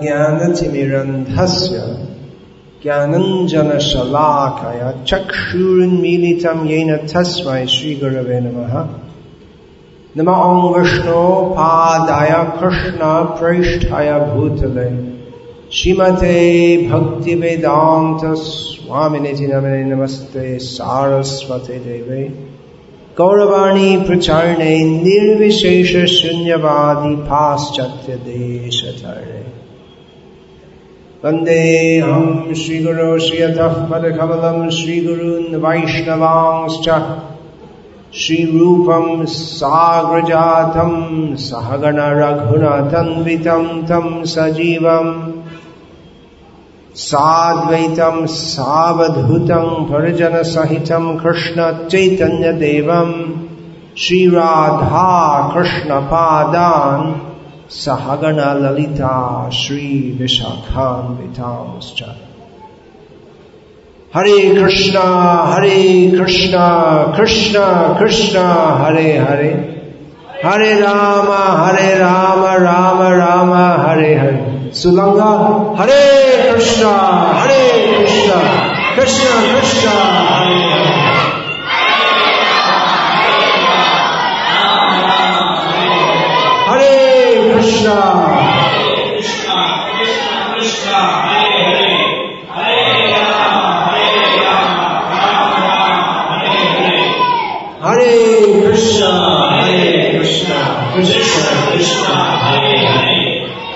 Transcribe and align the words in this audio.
ज्ञानतिमिरन्धस्य 0.00 1.76
ज्ञानञ्जनशलाकय 2.82 4.80
चक्षुरुन्मीलितं 5.06 6.66
येन 6.66 6.96
तस्मै 6.96 7.66
श्रीगुरवे 7.66 8.40
नमः। 8.40 8.74
नम 10.16 10.28
ॐ 10.28 10.78
विष्णोपादाय 10.78 12.30
कृष्णप्रेष्ठाय 12.60 14.12
भूतले। 14.12 14.88
श्रीमते 15.72 16.36
भक्तिवेदान्त 16.88 18.20
स्वामिनिति 18.38 19.46
नमने 19.46 19.84
नमस्ते 19.84 20.58
सारस्वते 20.58 21.78
देवे। 21.78 22.22
गौरवाणी 23.18 23.96
प्रचारणे 23.96 24.78
निर्विशेष 24.84 25.96
शून्यवादी 26.10 27.16
पाश्चात्य 27.16 28.12
देशचरे 28.12 29.38
वन्देऽहं 31.24 32.54
श्रीगुरो 32.54 33.18
श्रियतः 33.18 33.66
पदकमलं 33.66 34.70
श्रीगुरून् 34.70 35.64
वैष्णवांश्च। 35.64 36.88
श्रीरूपं 38.14 39.24
साग्रजातं 39.24 41.36
सहगणरघुनाथन्वितं 41.36 43.82
तं 43.82 44.24
सजीवम् 44.24 45.32
साद्वैतं 46.94 48.26
सावधूतं 48.26 49.84
परिजनसहितं 49.84 51.16
कृष्णचैतन्यदेवं। 51.16 53.14
श्रीराधा 53.98 55.48
कृष्णपादान् 57.69 57.69
सहगणललिता 57.69 59.49
श्रीविशाखान्वितांश्च 59.53 62.03
हरे 64.15 64.55
कृष्णा 64.55 65.03
हरे 65.53 66.11
कृष्णा 66.11 66.67
कृष्णा 67.17 67.65
कृष्णा 67.99 68.45
हरे 68.83 69.17
हरे 69.17 69.51
हरे 70.45 70.81
राम 70.81 71.31
हरे 71.63 71.95
राम 71.95 72.45
राम 72.45 73.01
राम 73.01 73.53
हरे 73.89 74.15
हरे 74.15 74.71
सुलंगा 74.71 75.31
हरे 75.79 76.51
कृष्णा 76.51 76.91
हरे 77.33 77.97
Krishna 77.97 78.39
Krishna 78.95 79.59
Krishna 79.59 79.91
Hare 79.91 80.55
Hare 80.55 80.73
Hare 80.73 81.06
Krishna. 87.88 88.28
Hare 88.28 89.16
Krishna, 89.16 89.56
Krishna 89.96 90.36
Krishna, 90.52 90.98
Hare 91.24 91.62
Hare, 91.72 91.96
Hare 92.52 92.84
Hare. 92.98 93.32
Hare 93.88 94.24
Hare. 96.60 97.06
Hare 97.80 98.12
Krishna, 98.60 99.12
Hare 99.48 100.18
Krishna, 100.18 100.58
Krishna 100.92 101.52
Krishna, 101.70 102.16
Hare 102.44 102.76
Hare, 102.76 103.24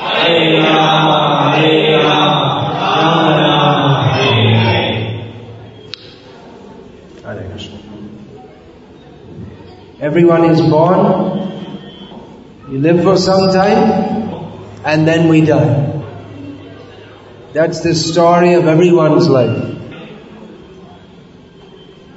Hare 0.02 0.60
Hare 0.60 1.02
Hare 1.02 1.98
Hare. 4.68 4.96
Hare 7.24 7.46
Everyone 10.00 10.44
is 10.50 10.60
born. 10.60 11.42
You 12.72 12.78
live 12.78 13.02
for 13.02 13.18
some 13.18 13.52
time, 13.52 14.11
and 14.84 15.06
then 15.06 15.28
we 15.28 15.42
die. 15.42 16.02
That's 17.52 17.80
the 17.80 17.94
story 17.94 18.54
of 18.54 18.66
everyone's 18.66 19.28
life. 19.28 19.78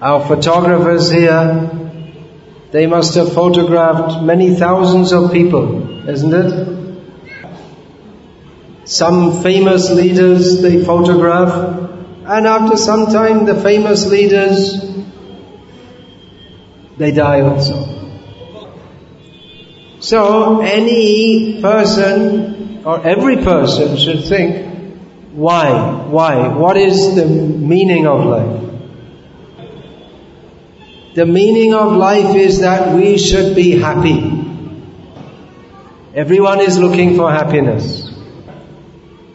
Our 0.02 0.26
photographers 0.28 1.12
here, 1.12 1.70
they 2.72 2.86
must 2.88 3.16
have 3.16 3.34
photographed 3.34 4.24
many 4.24 4.56
thousands 4.56 5.12
of 5.12 5.32
people, 5.32 6.10
isn't 6.10 6.34
it? 6.34 6.76
Some 8.86 9.42
famous 9.42 9.90
leaders 9.90 10.62
they 10.62 10.84
photograph, 10.84 11.54
and 12.26 12.48
after 12.48 12.78
some 12.78 13.08
time 13.08 13.46
the 13.46 13.56
famous 13.56 14.06
leaders, 14.08 14.80
they 16.98 17.12
die 17.12 17.42
also. 17.42 17.95
So 20.06 20.62
any 20.62 21.64
person 21.64 22.84
or 22.86 23.04
every 23.04 23.38
person 23.38 23.98
should 23.98 24.24
think, 24.26 24.68
why? 25.34 26.06
Why? 26.16 26.48
What 26.50 26.78
is 26.78 27.16
the 27.16 27.26
meaning 27.26 28.06
of 28.06 28.24
life? 28.24 28.62
The 31.16 31.26
meaning 31.26 31.74
of 31.74 31.94
life 31.94 32.36
is 32.36 32.60
that 32.60 32.96
we 32.96 33.18
should 33.18 33.56
be 33.56 33.80
happy. 33.80 34.20
Everyone 36.14 36.60
is 36.60 36.78
looking 36.78 37.16
for 37.16 37.32
happiness. 37.32 38.08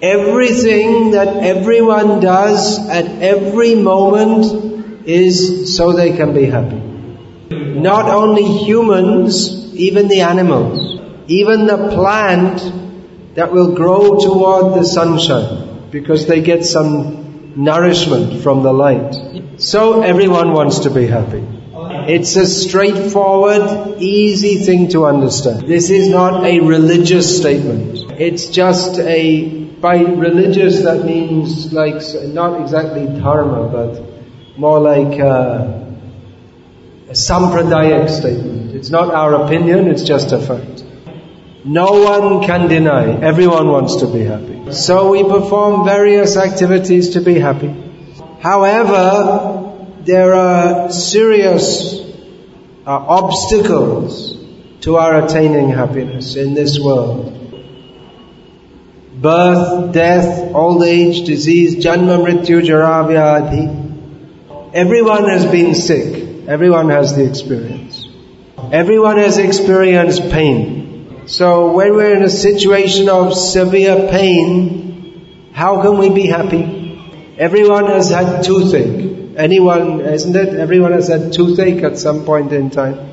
Everything 0.00 1.10
that 1.10 1.38
everyone 1.38 2.20
does 2.20 2.78
at 2.88 3.06
every 3.20 3.74
moment 3.74 4.44
is 5.04 5.74
so 5.76 5.90
they 5.94 6.16
can 6.16 6.32
be 6.32 6.44
happy. 6.44 6.80
Not 7.50 8.08
only 8.08 8.44
humans, 8.44 9.59
even 9.88 10.08
the 10.08 10.20
animals, 10.20 11.00
even 11.26 11.66
the 11.66 11.78
plant 11.94 12.58
that 13.34 13.52
will 13.52 13.74
grow 13.74 14.18
toward 14.18 14.74
the 14.78 14.84
sunshine 14.84 15.88
because 15.90 16.26
they 16.26 16.40
get 16.40 16.64
some 16.64 17.54
nourishment 17.56 18.42
from 18.42 18.62
the 18.62 18.72
light. 18.72 19.14
So 19.58 20.02
everyone 20.02 20.52
wants 20.52 20.80
to 20.80 20.90
be 20.90 21.06
happy. 21.06 21.44
It's 22.14 22.36
a 22.36 22.46
straightforward, 22.46 24.00
easy 24.00 24.56
thing 24.64 24.88
to 24.88 25.06
understand. 25.06 25.66
This 25.66 25.90
is 25.90 26.08
not 26.08 26.44
a 26.44 26.60
religious 26.60 27.38
statement. 27.38 28.12
It's 28.20 28.46
just 28.46 28.98
a, 28.98 29.64
by 29.86 29.98
religious 30.02 30.82
that 30.82 31.04
means 31.04 31.72
like, 31.72 32.02
not 32.24 32.60
exactly 32.60 33.06
dharma, 33.06 33.68
but 33.68 34.58
more 34.58 34.80
like 34.80 35.20
uh, 35.20 35.26
a, 37.08 37.10
a 37.10 37.12
sampradayic 37.12 38.10
statement. 38.10 38.59
It's 38.80 38.88
not 38.88 39.12
our 39.12 39.44
opinion, 39.44 39.88
it's 39.88 40.04
just 40.04 40.32
a 40.32 40.38
fact. 40.40 40.82
No 41.66 42.02
one 42.02 42.46
can 42.46 42.66
deny, 42.66 43.12
everyone 43.20 43.68
wants 43.68 43.96
to 43.96 44.06
be 44.06 44.20
happy. 44.24 44.72
So 44.72 45.10
we 45.10 45.22
perform 45.22 45.84
various 45.84 46.38
activities 46.38 47.10
to 47.10 47.20
be 47.20 47.38
happy. 47.38 47.74
However, 48.40 49.74
there 50.06 50.32
are 50.32 50.90
serious 50.90 52.00
uh, 52.86 53.18
obstacles 53.18 54.38
to 54.80 54.96
our 54.96 55.26
attaining 55.26 55.68
happiness 55.68 56.36
in 56.36 56.54
this 56.54 56.80
world. 56.80 57.36
Birth, 59.12 59.92
death, 59.92 60.54
old 60.54 60.82
age, 60.84 61.26
disease, 61.26 61.84
janma 61.84 62.16
mrityu 62.24 62.64
jara 62.64 63.04
vyadhi. 63.10 64.72
Everyone 64.72 65.28
has 65.28 65.44
been 65.44 65.74
sick. 65.74 66.48
Everyone 66.48 66.88
has 66.88 67.14
the 67.14 67.28
experience. 67.28 67.89
Everyone 68.72 69.16
has 69.16 69.36
experienced 69.36 70.30
pain. 70.30 71.26
So 71.26 71.72
when 71.72 71.94
we're 71.94 72.16
in 72.16 72.22
a 72.22 72.30
situation 72.30 73.08
of 73.08 73.34
severe 73.34 74.08
pain, 74.08 75.50
how 75.52 75.82
can 75.82 75.98
we 75.98 76.08
be 76.08 76.26
happy? 76.26 77.34
Everyone 77.36 77.86
has 77.86 78.10
had 78.10 78.44
toothache. 78.44 79.36
Anyone, 79.36 80.00
isn't 80.02 80.36
it? 80.36 80.54
Everyone 80.54 80.92
has 80.92 81.08
had 81.08 81.32
toothache 81.32 81.82
at 81.82 81.98
some 81.98 82.24
point 82.24 82.52
in 82.52 82.70
time. 82.70 83.10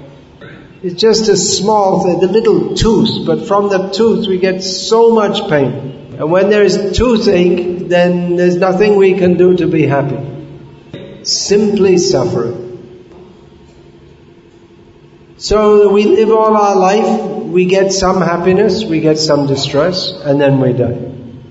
It's 0.84 1.02
just 1.02 1.28
a 1.28 1.36
small 1.36 2.04
thing, 2.04 2.20
the 2.20 2.28
little 2.28 2.76
tooth, 2.76 3.26
but 3.26 3.48
from 3.48 3.70
the 3.70 3.90
tooth 3.90 4.28
we 4.28 4.38
get 4.38 4.62
so 4.62 5.10
much 5.10 5.50
pain. 5.50 6.18
And 6.20 6.30
when 6.30 6.52
there 6.52 6.64
is 6.64 6.96
toothache, 6.96 7.88
then 7.90 8.36
there's 8.36 8.58
nothing 8.58 8.96
we 8.96 9.16
can 9.16 9.38
do 9.38 9.58
to 9.58 9.66
be 9.66 9.88
happy. 9.88 11.24
Simply 11.24 11.98
suffering. 11.98 12.67
So 15.40 15.92
we 15.92 16.06
live 16.06 16.32
all 16.32 16.58
our 16.58 16.76
life, 16.76 17.46
we 17.46 17.66
get 17.66 17.94
some 17.94 18.22
happiness, 18.22 18.84
we 18.84 19.02
get 19.02 19.20
some 19.20 19.46
distress, 19.46 20.12
and 20.12 20.42
then 20.42 20.60
we 20.60 20.74
die. 20.74 20.98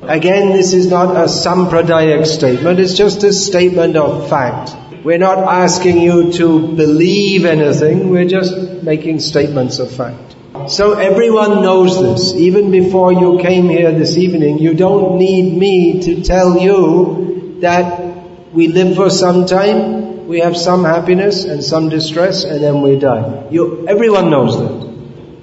Again, 0.03 0.53
this 0.53 0.73
is 0.73 0.89
not 0.89 1.15
a 1.15 1.29
sampradayak 1.29 2.27
statement, 2.27 2.81
it's 2.81 2.95
just 2.95 3.23
a 3.23 3.33
statement 3.33 3.97
of 3.97 4.29
fact. 4.29 4.75
We're 5.05 5.19
not 5.19 5.39
asking 5.39 5.99
you 5.99 6.33
to 6.33 6.75
believe 6.75 7.45
anything, 7.45 8.11
we're 8.11 8.29
just 8.29 8.83
making 8.83 9.21
statements 9.21 9.79
of 9.79 9.93
fact. 9.93 10.35
So 10.69 10.95
everyone 10.95 11.63
knows 11.63 12.01
this. 12.01 12.35
Even 12.35 12.73
before 12.73 13.13
you 13.13 13.39
came 13.39 13.69
here 13.69 13.93
this 13.93 14.17
evening, 14.17 14.59
you 14.59 14.75
don't 14.75 15.17
need 15.17 15.57
me 15.57 16.03
to 16.03 16.23
tell 16.23 16.59
you 16.59 17.59
that 17.61 18.53
we 18.53 18.67
live 18.67 18.97
for 18.97 19.11
some 19.11 19.47
time, 19.47 20.06
we 20.27 20.41
have 20.41 20.57
some 20.57 20.85
happiness 20.85 21.45
and 21.45 21.63
some 21.63 21.89
distress, 21.89 22.45
and 22.45 22.63
then 22.63 22.83
we 22.83 22.99
die. 22.99 23.49
You, 23.51 23.87
everyone 23.89 24.31
knows 24.31 24.59
that 24.59 24.87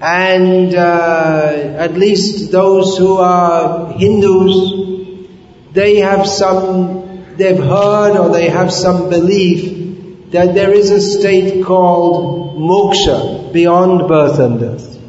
and 0.03 0.75
uh, 0.75 1.75
at 1.77 1.93
least 1.93 2.51
those 2.51 2.97
who 2.97 3.15
are 3.17 3.93
Hindus, 3.93 5.29
they 5.71 5.99
have 5.99 6.27
some, 6.27 7.25
they've 7.37 7.63
heard 7.63 8.17
or 8.17 8.29
they 8.33 8.49
have 8.49 8.73
some 8.73 9.09
belief 9.09 10.31
that 10.31 10.55
there 10.55 10.73
is 10.73 10.91
a 10.91 10.99
state 10.99 11.63
called 11.63 12.57
moksha, 12.57 13.53
beyond 13.53 14.09
birth 14.09 14.39
and 14.39 14.59
death. 14.59 14.99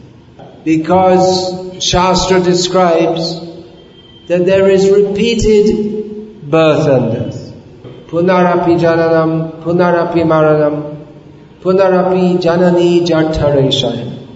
Because 0.65 1.83
Shastra 1.85 2.41
describes 2.41 3.41
that 4.29 4.47
there 4.47 4.71
is 4.71 4.89
repeated 4.89 6.49
birth 6.49 6.87
and 6.87 7.13
death. 7.15 7.34
Punarapi 8.15 8.79
jananam, 8.79 9.61
punarapi 9.61 10.23
maranam, 10.23 11.05
punarapi 11.61 12.41
janani 12.41 13.05
jartareshayam. 13.05 14.29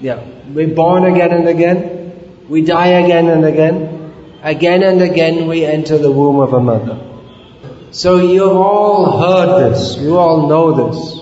Yeah. 0.00 0.24
We're 0.54 0.74
born 0.74 1.04
again 1.04 1.32
and 1.32 1.48
again. 1.48 2.46
We 2.48 2.62
die 2.62 2.94
again 3.04 3.28
and 3.28 3.44
again. 3.44 4.10
Again 4.42 4.82
and 4.82 5.02
again 5.02 5.48
we 5.48 5.66
enter 5.66 5.98
the 5.98 6.10
womb 6.10 6.40
of 6.40 6.54
a 6.54 6.60
mother. 6.60 6.98
So 7.90 8.16
you've 8.16 8.56
all 8.56 9.20
heard 9.20 9.72
this. 9.72 9.98
You 9.98 10.16
all 10.16 10.48
know 10.48 10.66
this. 10.80 11.20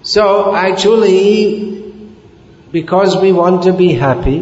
So 0.00 0.56
actually, 0.56 1.92
because 2.72 3.20
we 3.20 3.32
want 3.32 3.64
to 3.64 3.74
be 3.74 3.92
happy, 3.92 4.38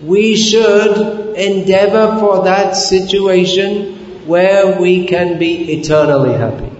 we 0.00 0.36
should 0.36 1.34
endeavor 1.34 2.20
for 2.20 2.44
that 2.44 2.76
situation 2.76 3.96
where 4.30 4.80
we 4.80 5.06
can 5.06 5.38
be 5.38 5.52
eternally 5.78 6.34
happy. 6.38 6.70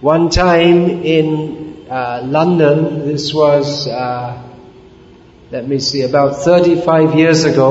One 0.00 0.30
time 0.30 1.04
in 1.04 1.62
uh, 1.92 2.22
London. 2.24 3.06
This 3.06 3.34
was, 3.34 3.86
uh, 3.86 4.42
let 5.50 5.68
me 5.68 5.78
see, 5.78 6.02
about 6.02 6.36
35 6.36 7.14
years 7.14 7.44
ago. 7.44 7.70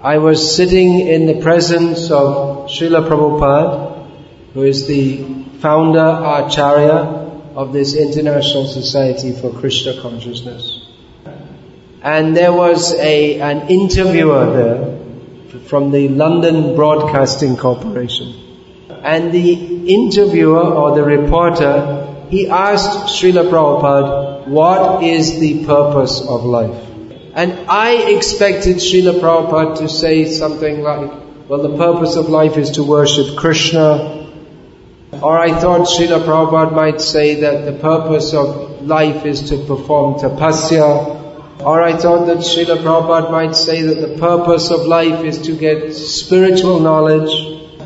I 0.00 0.18
was 0.18 0.54
sitting 0.54 1.00
in 1.00 1.26
the 1.26 1.40
presence 1.42 2.12
of 2.12 2.68
Srila 2.68 3.08
Prabhupada, 3.08 4.08
who 4.54 4.62
is 4.62 4.86
the 4.86 5.24
founder, 5.58 6.08
Acharya 6.38 6.92
of 7.56 7.72
this 7.72 7.96
International 7.96 8.66
Society 8.68 9.32
for 9.32 9.52
Krishna 9.52 10.00
Consciousness. 10.00 10.86
And 12.00 12.36
there 12.36 12.52
was 12.52 12.94
a, 12.94 13.40
an 13.40 13.68
interviewer 13.68 14.46
there 14.52 14.97
from 15.68 15.90
the 15.90 16.08
London 16.08 16.74
Broadcasting 16.74 17.56
Corporation. 17.56 18.34
And 19.02 19.32
the 19.32 19.52
interviewer 19.86 20.64
or 20.64 20.94
the 20.94 21.04
reporter 21.04 22.06
he 22.30 22.48
asked 22.48 23.14
Srila 23.16 23.48
Prabhupada, 23.48 24.48
what 24.48 25.02
is 25.02 25.38
the 25.38 25.64
purpose 25.64 26.20
of 26.20 26.44
life? 26.44 26.84
And 27.34 27.70
I 27.70 28.10
expected 28.16 28.76
Srila 28.76 29.20
Prabhupada 29.20 29.78
to 29.78 29.88
say 29.88 30.26
something 30.26 30.82
like, 30.82 31.10
well, 31.48 31.62
the 31.62 31.76
purpose 31.76 32.16
of 32.16 32.28
life 32.28 32.58
is 32.58 32.72
to 32.72 32.82
worship 32.84 33.36
Krishna. 33.36 34.26
Or 35.22 35.38
I 35.38 35.58
thought 35.58 35.88
Srila 35.88 36.24
Prabhupada 36.24 36.72
might 36.74 37.00
say 37.00 37.40
that 37.40 37.64
the 37.64 37.72
purpose 37.72 38.34
of 38.34 38.82
life 38.82 39.24
is 39.24 39.48
to 39.50 39.56
perform 39.66 40.14
tapasya. 40.14 41.17
Or 41.60 41.82
I 41.82 41.96
thought 41.96 42.26
that 42.26 42.38
Srila 42.38 42.78
Prabhupada 42.84 43.32
might 43.32 43.56
say 43.56 43.82
that 43.82 44.00
the 44.00 44.16
purpose 44.18 44.70
of 44.70 44.86
life 44.86 45.24
is 45.24 45.38
to 45.42 45.56
get 45.56 45.92
spiritual 45.92 46.78
knowledge. 46.78 47.30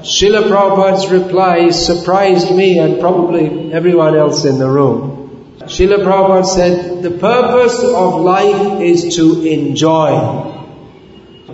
Srila 0.05 0.43
Prabhupada's 0.43 1.11
reply 1.11 1.71
surprised 1.71 2.55
me 2.55 2.79
and 2.79 3.01
probably 3.01 3.73
everyone 3.73 4.15
else 4.15 4.45
in 4.45 4.59
the 4.59 4.69
room. 4.69 5.57
Srila 5.61 6.05
Prabhupada 6.05 6.45
said, 6.45 7.03
the 7.03 7.13
purpose 7.13 7.83
of 7.83 8.21
life 8.21 8.83
is 8.83 9.17
to 9.17 9.43
enjoy. 9.43 10.51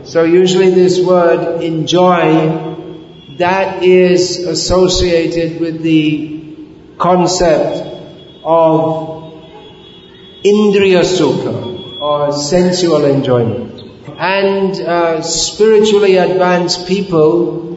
So 0.03 0.25
usually 0.25 0.71
this 0.71 0.99
word 1.01 1.63
enjoy, 1.63 3.37
that 3.39 3.85
is 3.85 4.39
associated 4.39 5.61
with 5.61 5.83
the 5.83 6.57
concept 6.99 7.87
of 8.43 9.33
indriya 10.43 11.05
sukha 11.05 11.68
or 12.01 12.33
sensual 12.33 13.05
enjoyment. 13.05 13.83
And 14.19 14.75
uh, 14.81 15.23
spiritually 15.23 16.17
advanced 16.17 16.87
people 16.89 17.69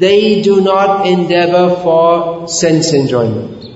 they 0.00 0.40
do 0.40 0.62
not 0.62 1.06
endeavor 1.06 1.76
for 1.82 2.48
sense 2.48 2.92
enjoyment. 2.94 3.66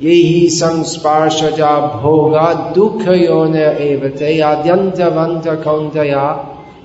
Yehi 0.00 0.46
sangsparshaja 0.46 2.02
bhoga 2.02 2.74
dukkha 2.74 3.14
yona 3.28 3.64
evate 3.86 4.30
adyantavanta 4.50 5.62
kauntaya 5.64 6.24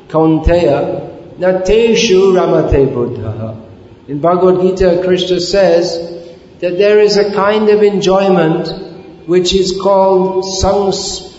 kaunteya 0.08 0.80
nateshu 1.38 2.22
ramate 2.38 2.94
buddha. 2.94 3.62
In 4.08 4.20
Bhagavad 4.20 4.62
Gita, 4.62 5.02
Krishna 5.04 5.42
says 5.42 5.98
that 6.60 6.78
there 6.78 7.00
is 7.00 7.18
a 7.18 7.34
kind 7.34 7.70
of 7.70 7.84
enjoyment 7.84 8.68
which 9.28 9.54
is 9.54 9.78
called 9.82 10.46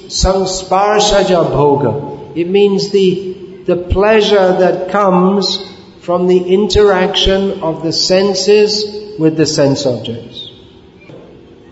sangsparshaja 0.09 1.51
bhoga. 1.51 2.37
It 2.37 2.49
means 2.49 2.91
the, 2.91 3.63
the 3.65 3.77
pleasure 3.77 4.53
that 4.59 4.91
comes 4.91 5.59
from 6.01 6.27
the 6.27 6.39
interaction 6.39 7.63
of 7.63 7.83
the 7.83 7.93
senses 7.93 9.19
with 9.19 9.37
the 9.37 9.47
sense 9.47 9.87
objects. 9.87 10.51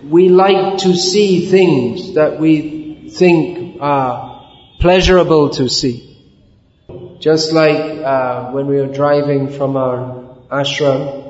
We 0.03 0.29
like 0.29 0.79
to 0.79 0.95
see 0.95 1.49
things 1.49 2.15
that 2.15 2.39
we 2.39 3.09
think 3.09 3.77
are 3.81 4.51
pleasurable 4.79 5.51
to 5.51 5.69
see. 5.69 6.11
Just 7.19 7.53
like 7.53 7.79
uh, 7.79 8.51
when 8.51 8.67
we 8.67 8.79
are 8.79 8.91
driving 8.91 9.49
from 9.51 9.77
our 9.77 10.35
ashram 10.51 11.25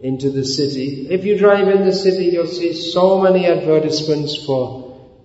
into 0.00 0.30
the 0.30 0.44
city. 0.44 1.08
If 1.10 1.24
you 1.24 1.38
drive 1.38 1.68
in 1.68 1.84
the 1.84 1.92
city, 1.92 2.26
you'll 2.26 2.46
see 2.46 2.72
so 2.72 3.20
many 3.20 3.46
advertisements 3.46 4.44
for 4.44 4.79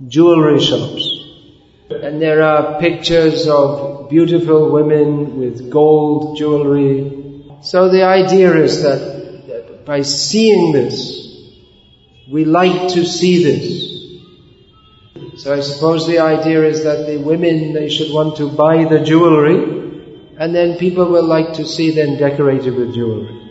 jewelry 0.08 0.60
shops. 0.60 1.12
And 1.90 2.22
there 2.22 2.42
are 2.44 2.80
pictures 2.80 3.48
of 3.48 4.10
beautiful 4.10 4.72
women 4.72 5.38
with 5.38 5.70
gold 5.70 6.38
jewelry. 6.38 7.54
So 7.62 7.90
the 7.90 8.04
idea 8.04 8.56
is 8.56 8.82
that, 8.84 9.48
that 9.48 9.86
by 9.86 10.02
seeing 10.02 10.72
this, 10.72 11.25
we 12.30 12.46
like 12.46 12.90
to 12.94 13.06
see 13.06 13.44
this. 13.44 13.86
So 15.44 15.54
I 15.54 15.60
suppose 15.60 16.08
the 16.08 16.20
idea 16.20 16.64
is 16.64 16.84
that 16.84 17.08
the 17.08 17.18
women, 17.18 17.74
they 17.74 17.90
should 17.90 18.12
want 18.12 18.38
to 18.38 18.50
buy 18.50 18.86
the 18.86 19.02
jewelry, 19.02 19.58
and 20.38 20.56
then 20.56 20.78
people 20.78 21.06
will 21.06 21.25
like 21.25 21.54
to 21.54 21.66
see 21.66 21.92
them 21.92 22.18
decorated 22.18 22.75
with 22.75 22.94
jewelry. 22.94 23.42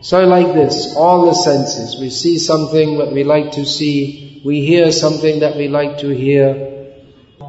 So 0.00 0.26
like 0.26 0.54
this, 0.54 0.96
all 0.96 1.26
the 1.26 1.34
senses. 1.34 1.98
We 2.00 2.10
see 2.10 2.38
something 2.38 2.98
that 2.98 3.12
we 3.12 3.24
like 3.24 3.52
to 3.52 3.64
see, 3.64 4.23
we 4.44 4.60
hear 4.60 4.92
something 4.92 5.40
that 5.40 5.56
we 5.56 5.68
like 5.68 5.98
to 5.98 6.10
hear, 6.10 6.92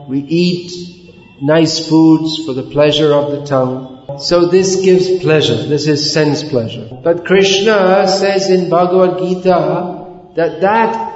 we 0.07 0.19
eat 0.19 1.41
nice 1.41 1.87
foods 1.89 2.45
for 2.45 2.53
the 2.53 2.63
pleasure 2.63 3.13
of 3.13 3.31
the 3.31 3.45
tongue. 3.45 4.17
So 4.19 4.45
this 4.45 4.81
gives 4.81 5.19
pleasure. 5.19 5.55
This 5.55 5.87
is 5.87 6.13
sense 6.13 6.43
pleasure. 6.43 6.87
But 7.03 7.25
Krishna 7.25 8.07
says 8.07 8.49
in 8.49 8.69
Bhagavad 8.69 9.19
Gita 9.19 10.31
that 10.35 10.61
that 10.61 11.15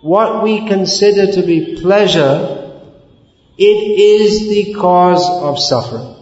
what 0.00 0.42
we 0.42 0.66
consider 0.66 1.30
to 1.32 1.42
be 1.42 1.76
pleasure, 1.80 2.82
it 3.58 4.00
is 4.00 4.48
the 4.48 4.72
cause 4.72 5.28
of 5.28 5.58
suffering. 5.58 6.16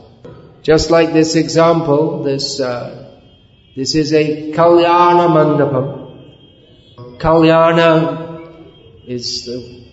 Just 0.63 0.91
like 0.91 1.13
this 1.13 1.37
example, 1.37 2.25
this 2.25 2.59
uh, 2.59 3.13
this 3.77 3.95
is 3.95 4.13
a 4.13 4.51
kalyana 4.53 5.29
mandapam. 5.31 7.19
Kalyana 7.19 8.28
is 9.09 9.47
the 9.47 9.89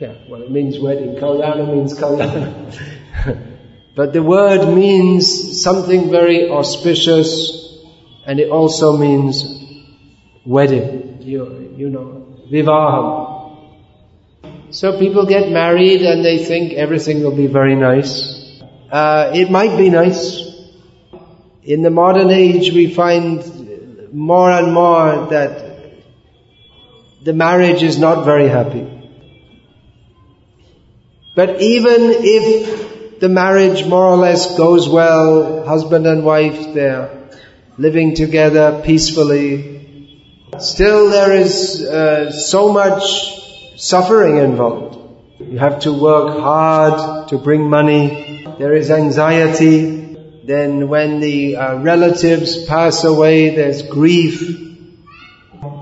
yeah, 0.00 0.14
well, 0.28 0.42
it 0.42 0.50
means 0.50 0.78
wedding. 0.78 1.16
Kalyana 1.16 1.74
means 1.74 1.98
kalyana. 1.98 3.44
but 3.94 4.14
the 4.14 4.22
word 4.22 4.74
means 4.74 5.60
something 5.62 6.10
very 6.10 6.48
auspicious, 6.50 7.84
and 8.24 8.40
it 8.40 8.48
also 8.48 8.96
means 8.96 9.44
wedding. 10.46 11.18
You, 11.20 11.74
you 11.76 11.90
know, 11.90 12.34
vivaham. 12.50 13.30
So 14.70 14.98
people 14.98 15.26
get 15.26 15.50
married 15.50 16.00
and 16.00 16.24
they 16.24 16.38
think 16.38 16.72
everything 16.74 17.22
will 17.22 17.36
be 17.36 17.48
very 17.48 17.74
nice. 17.74 18.62
Uh, 18.90 19.32
it 19.34 19.50
might 19.50 19.76
be 19.76 19.90
nice. 19.90 20.48
In 21.62 21.82
the 21.82 21.90
modern 21.90 22.30
age, 22.30 22.72
we 22.72 22.86
find 22.94 24.14
more 24.14 24.50
and 24.50 24.72
more 24.72 25.26
that 25.30 25.69
the 27.22 27.32
marriage 27.32 27.82
is 27.82 27.98
not 27.98 28.24
very 28.24 28.48
happy. 28.48 28.86
But 31.34 31.60
even 31.60 32.10
if 32.10 33.20
the 33.20 33.28
marriage 33.28 33.86
more 33.86 34.06
or 34.06 34.16
less 34.16 34.56
goes 34.56 34.88
well, 34.88 35.64
husband 35.64 36.06
and 36.06 36.24
wife, 36.24 36.74
they're 36.74 37.28
living 37.78 38.14
together 38.14 38.82
peacefully, 38.84 40.48
still 40.58 41.10
there 41.10 41.32
is 41.32 41.82
uh, 41.82 42.32
so 42.32 42.72
much 42.72 43.40
suffering 43.76 44.38
involved. 44.38 44.98
You 45.40 45.58
have 45.58 45.80
to 45.80 45.92
work 45.92 46.38
hard 46.38 47.28
to 47.28 47.38
bring 47.38 47.68
money. 47.68 48.44
There 48.58 48.74
is 48.74 48.90
anxiety. 48.90 50.16
Then 50.44 50.88
when 50.88 51.20
the 51.20 51.56
uh, 51.56 51.76
relatives 51.76 52.66
pass 52.66 53.04
away, 53.04 53.54
there's 53.54 53.82
grief. 53.82 54.69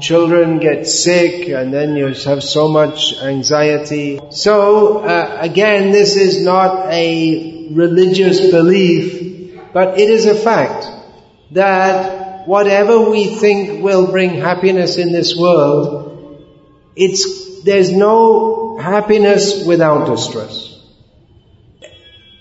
Children 0.00 0.58
get 0.58 0.88
sick 0.88 1.48
and 1.48 1.72
then 1.72 1.94
you 1.94 2.06
have 2.06 2.42
so 2.42 2.68
much 2.68 3.14
anxiety. 3.22 4.18
So, 4.30 4.98
uh, 4.98 5.38
again, 5.40 5.92
this 5.92 6.16
is 6.16 6.42
not 6.42 6.88
a 6.92 7.68
religious 7.70 8.50
belief, 8.50 9.60
but 9.72 9.98
it 9.98 10.10
is 10.10 10.26
a 10.26 10.34
fact 10.34 10.88
that 11.52 12.48
whatever 12.48 13.08
we 13.10 13.26
think 13.26 13.82
will 13.82 14.10
bring 14.10 14.34
happiness 14.34 14.96
in 14.96 15.12
this 15.12 15.36
world, 15.36 16.44
it's, 16.96 17.62
there's 17.62 17.92
no 17.92 18.78
happiness 18.78 19.64
without 19.64 20.06
distress. 20.06 20.82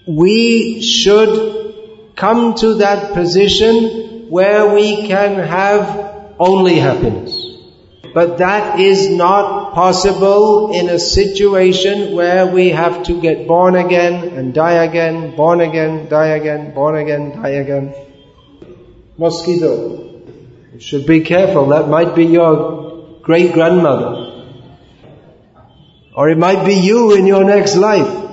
We 0.07 0.81
should 0.81 2.15
come 2.15 2.55
to 2.55 2.75
that 2.75 3.13
position 3.13 4.29
where 4.29 4.73
we 4.73 5.07
can 5.07 5.35
have 5.35 6.16
only 6.39 6.79
happiness. 6.79 7.47
But 8.13 8.39
that 8.39 8.79
is 8.79 9.09
not 9.09 9.73
possible 9.73 10.73
in 10.73 10.89
a 10.89 10.97
situation 10.97 12.15
where 12.15 12.47
we 12.47 12.69
have 12.69 13.03
to 13.03 13.21
get 13.21 13.47
born 13.47 13.75
again 13.75 14.29
and 14.29 14.53
die 14.53 14.83
again, 14.83 15.35
born 15.35 15.61
again, 15.61 16.09
die 16.09 16.29
again, 16.29 16.73
born 16.73 16.97
again, 16.97 17.41
die 17.41 17.49
again. 17.49 17.93
Mosquito. 19.17 20.23
You 20.73 20.79
should 20.79 21.05
be 21.05 21.21
careful. 21.21 21.67
That 21.67 21.89
might 21.89 22.15
be 22.15 22.25
your 22.25 23.19
great 23.21 23.53
grandmother. 23.53 24.45
Or 26.15 26.29
it 26.29 26.37
might 26.37 26.65
be 26.65 26.73
you 26.73 27.15
in 27.15 27.27
your 27.27 27.43
next 27.43 27.75
life. 27.75 28.25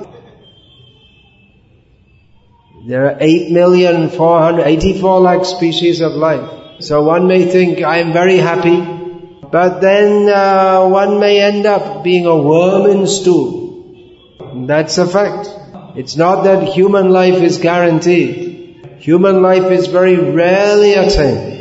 There 2.86 3.06
are 3.06 3.16
8,484 3.20 5.20
lakh 5.20 5.44
species 5.44 6.00
of 6.00 6.12
life. 6.12 6.63
So 6.80 7.04
one 7.04 7.28
may 7.28 7.44
think, 7.44 7.82
I 7.82 7.98
am 7.98 8.12
very 8.12 8.36
happy, 8.36 8.80
but 9.50 9.80
then 9.80 10.28
uh, 10.28 10.86
one 10.88 11.20
may 11.20 11.40
end 11.40 11.66
up 11.66 12.02
being 12.02 12.26
a 12.26 12.36
worm 12.36 12.90
in 12.90 13.06
stool. 13.06 14.66
That's 14.66 14.98
a 14.98 15.06
fact. 15.06 15.48
It's 15.96 16.16
not 16.16 16.42
that 16.44 16.64
human 16.64 17.10
life 17.10 17.40
is 17.40 17.58
guaranteed. 17.58 18.98
Human 18.98 19.42
life 19.42 19.70
is 19.70 19.86
very 19.86 20.16
rarely 20.16 20.94
attained. 20.94 21.52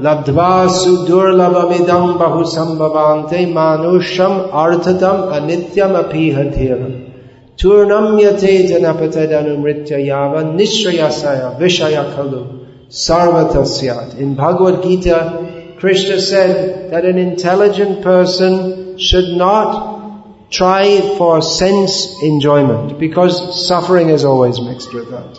Labdva 0.00 0.68
sudurlabamidam 0.70 2.16
bahusambhavante 2.18 3.52
manusham 3.52 4.50
arthatam 4.50 5.32
anityam 5.36 5.92
apihathira. 6.02 7.12
Turnamyate 7.56 8.68
janapatadhanumritya 8.70 10.06
yava 10.06 10.42
nishrayasaya 10.56 11.58
vishaya 11.58 12.14
kalu 12.14 12.61
sarvatasyat. 12.92 14.18
In 14.18 14.34
Bhagavad 14.36 14.82
Gita, 14.82 15.74
Krishna 15.78 16.20
said 16.20 16.92
that 16.92 17.04
an 17.04 17.18
intelligent 17.18 18.02
person 18.02 18.98
should 18.98 19.36
not 19.36 20.50
try 20.50 21.00
for 21.16 21.40
sense 21.40 22.22
enjoyment 22.22 22.98
because 22.98 23.66
suffering 23.66 24.10
is 24.10 24.24
always 24.24 24.60
mixed 24.60 24.92
with 24.92 25.10
that. 25.10 25.38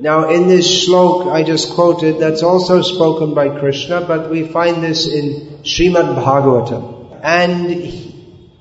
Now 0.00 0.30
in 0.30 0.48
this 0.48 0.66
shlok 0.66 1.30
I 1.30 1.42
just 1.42 1.74
quoted, 1.74 2.18
that's 2.18 2.42
also 2.42 2.80
spoken 2.80 3.34
by 3.34 3.60
Krishna, 3.60 4.00
but 4.00 4.30
we 4.30 4.48
find 4.48 4.82
this 4.82 5.06
in 5.06 5.60
Srimad 5.62 6.16
Bhagavatam. 6.16 7.20
And 7.22 7.70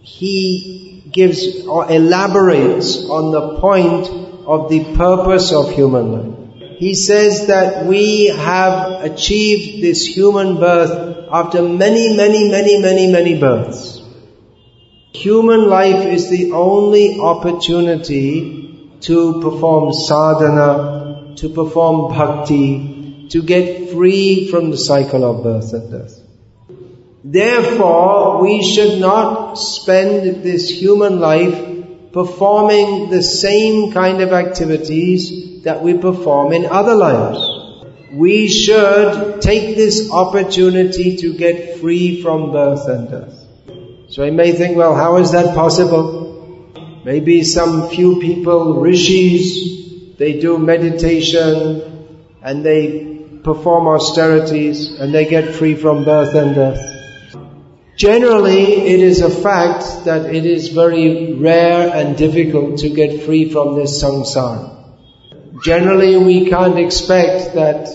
he 0.02 1.10
gives 1.12 1.66
or 1.66 1.90
elaborates 1.90 2.98
on 3.10 3.32
the 3.32 3.60
point 3.62 4.10
of 4.46 4.70
the 4.70 4.96
purpose 4.96 5.54
of 5.54 5.72
human 5.72 6.12
life. 6.12 6.39
He 6.80 6.94
says 6.96 7.48
that 7.48 7.86
we 7.88 8.28
have 8.28 9.04
achieved 9.04 9.84
this 9.84 10.06
human 10.06 10.56
birth 10.62 11.28
after 11.30 11.62
many, 11.62 12.16
many, 12.16 12.50
many, 12.50 12.80
many, 12.80 13.12
many 13.12 13.38
births. 13.38 14.02
Human 15.12 15.68
life 15.68 16.06
is 16.06 16.30
the 16.30 16.54
only 16.54 17.20
opportunity 17.20 18.96
to 19.02 19.42
perform 19.42 19.92
sadhana, 19.92 21.34
to 21.36 21.50
perform 21.50 22.14
bhakti, 22.14 23.28
to 23.28 23.44
get 23.44 23.90
free 23.90 24.48
from 24.50 24.72
the 24.72 24.78
cycle 24.78 25.26
of 25.26 25.44
birth 25.44 25.74
and 25.74 25.92
death. 25.92 26.18
Therefore, 27.26 28.42
we 28.42 28.64
should 28.64 29.02
not 29.02 29.56
spend 29.56 30.44
this 30.44 30.70
human 30.70 31.20
life 31.20 32.14
performing 32.14 33.10
the 33.10 33.22
same 33.22 33.92
kind 33.92 34.22
of 34.22 34.32
activities 34.32 35.49
that 35.64 35.82
we 35.82 35.98
perform 35.98 36.54
in 36.54 36.66
other 36.66 36.96
lives. 36.96 37.40
We 38.12 38.48
should 38.48 39.42
take 39.42 39.76
this 39.76 40.12
opportunity 40.12 41.18
to 41.18 41.34
get 41.34 41.80
free 41.80 42.22
from 42.22 42.52
birth 42.52 42.88
and 42.88 43.10
death. 43.10 43.46
So 44.10 44.24
you 44.24 44.32
may 44.32 44.54
think, 44.54 44.76
well, 44.76 44.96
how 44.96 45.18
is 45.18 45.32
that 45.34 45.54
possible? 45.54 46.20
Maybe 47.06 47.44
some 47.44 47.90
few 47.90 48.20
people, 48.20 48.82
rishis, 48.82 50.18
they 50.18 50.40
do 50.40 50.58
meditation 50.58 52.18
and 52.42 52.66
they 52.66 53.40
perform 53.44 53.88
austerities 53.88 55.00
and 55.00 55.14
they 55.14 55.26
get 55.26 55.56
free 55.56 55.76
from 55.76 56.04
birth 56.04 56.34
and 56.36 56.56
death. 56.56 56.90
Generally, 57.96 58.64
it 58.94 59.02
is 59.02 59.22
a 59.22 59.30
fact 59.30 60.06
that 60.06 60.34
it 60.34 60.46
is 60.46 60.70
very 60.70 61.34
rare 61.34 61.94
and 61.94 62.18
difficult 62.18 62.80
to 62.80 62.90
get 62.90 63.24
free 63.24 63.50
from 63.50 63.76
this 63.76 64.02
samsara. 64.02 64.79
Generally, 65.64 66.18
we 66.18 66.50
can't 66.50 66.80
expect 66.80 67.56
that 67.56 67.88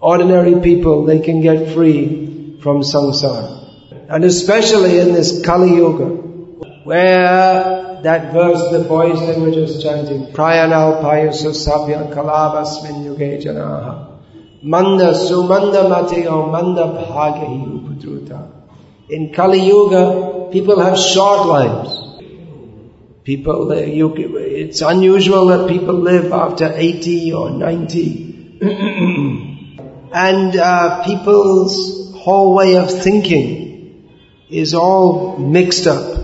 ordinary 0.00 0.60
people, 0.60 1.04
they 1.04 1.20
can 1.20 1.40
get 1.40 1.72
free 1.74 2.58
from 2.60 2.80
samsara. 2.80 3.52
And 4.08 4.24
especially 4.24 4.98
in 4.98 5.12
this 5.12 5.44
Kali 5.44 5.76
Yuga, 5.76 6.06
where 6.84 8.00
that 8.02 8.32
verse 8.32 8.70
the 8.70 8.84
boys 8.88 9.18
they 9.20 9.40
were 9.40 9.50
just 9.50 9.82
chanting, 9.82 10.26
Prayanal 10.32 11.02
Payasa 11.02 11.52
Sabya 11.54 12.12
Kalabasmin 12.12 13.04
Yuge 13.06 13.42
Janaha 13.42 14.20
Manda 14.62 15.12
Sumanda 15.12 15.88
Mate 15.88 16.24
Manda 16.26 16.82
Bhagahi 16.82 17.66
Upudruta 17.66 18.56
in 19.08 19.32
Kali 19.32 19.60
Yuga, 19.66 20.50
people 20.50 20.80
have 20.80 20.98
short 20.98 21.46
lives. 21.46 22.05
People, 23.26 23.74
you, 23.74 24.14
it's 24.14 24.82
unusual 24.82 25.46
that 25.46 25.68
people 25.68 25.94
live 25.94 26.30
after 26.30 26.72
80 26.72 27.32
or 27.32 27.50
90. 27.50 28.58
and 30.12 30.56
uh, 30.56 31.02
people's 31.04 32.14
whole 32.14 32.54
way 32.54 32.76
of 32.76 32.88
thinking 32.88 34.16
is 34.48 34.74
all 34.74 35.38
mixed 35.38 35.88
up. 35.88 36.22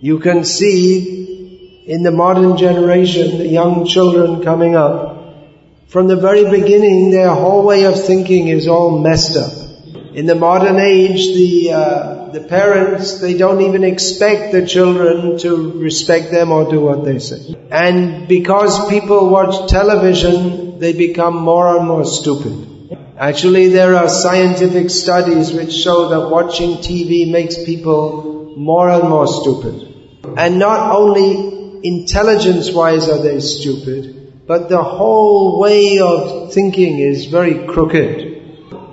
You 0.00 0.20
can 0.20 0.44
see 0.44 1.82
in 1.88 2.04
the 2.04 2.12
modern 2.12 2.56
generation, 2.56 3.38
the 3.38 3.48
young 3.48 3.84
children 3.84 4.44
coming 4.44 4.76
up, 4.76 5.16
from 5.88 6.06
the 6.06 6.14
very 6.14 6.48
beginning, 6.48 7.10
their 7.10 7.34
whole 7.34 7.66
way 7.66 7.86
of 7.86 8.00
thinking 8.00 8.46
is 8.46 8.68
all 8.68 9.00
messed 9.00 9.36
up. 9.36 9.67
In 10.18 10.26
the 10.26 10.34
modern 10.34 10.80
age, 10.80 11.32
the, 11.36 11.72
uh, 11.72 12.30
the 12.32 12.40
parents, 12.40 13.20
they 13.20 13.34
don't 13.34 13.60
even 13.60 13.84
expect 13.84 14.50
the 14.50 14.66
children 14.66 15.38
to 15.38 15.80
respect 15.80 16.32
them 16.32 16.50
or 16.50 16.68
do 16.68 16.80
what 16.80 17.04
they 17.04 17.20
say. 17.20 17.54
And 17.70 18.26
because 18.26 18.88
people 18.90 19.28
watch 19.30 19.70
television, 19.70 20.80
they 20.80 20.92
become 20.92 21.36
more 21.36 21.76
and 21.76 21.86
more 21.86 22.04
stupid. 22.04 22.98
Actually, 23.16 23.68
there 23.68 23.94
are 23.94 24.08
scientific 24.08 24.90
studies 24.90 25.52
which 25.52 25.72
show 25.72 26.08
that 26.08 26.30
watching 26.30 26.78
TV 26.88 27.30
makes 27.30 27.62
people 27.62 28.54
more 28.56 28.90
and 28.90 29.08
more 29.08 29.28
stupid. 29.28 29.76
And 30.36 30.58
not 30.58 30.96
only 30.96 31.78
intelligence-wise 31.84 33.08
are 33.08 33.22
they 33.22 33.38
stupid, 33.38 34.48
but 34.48 34.68
the 34.68 34.82
whole 34.82 35.60
way 35.60 36.00
of 36.00 36.52
thinking 36.52 36.98
is 36.98 37.26
very 37.26 37.68
crooked 37.68 38.27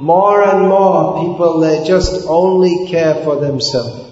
more 0.06 0.44
and 0.44 0.70
more 0.70 1.20
people, 1.20 1.60
they 1.62 1.84
just 1.84 2.28
only 2.28 2.88
care 2.88 3.16
for 3.24 3.38
themselves. 3.38 4.12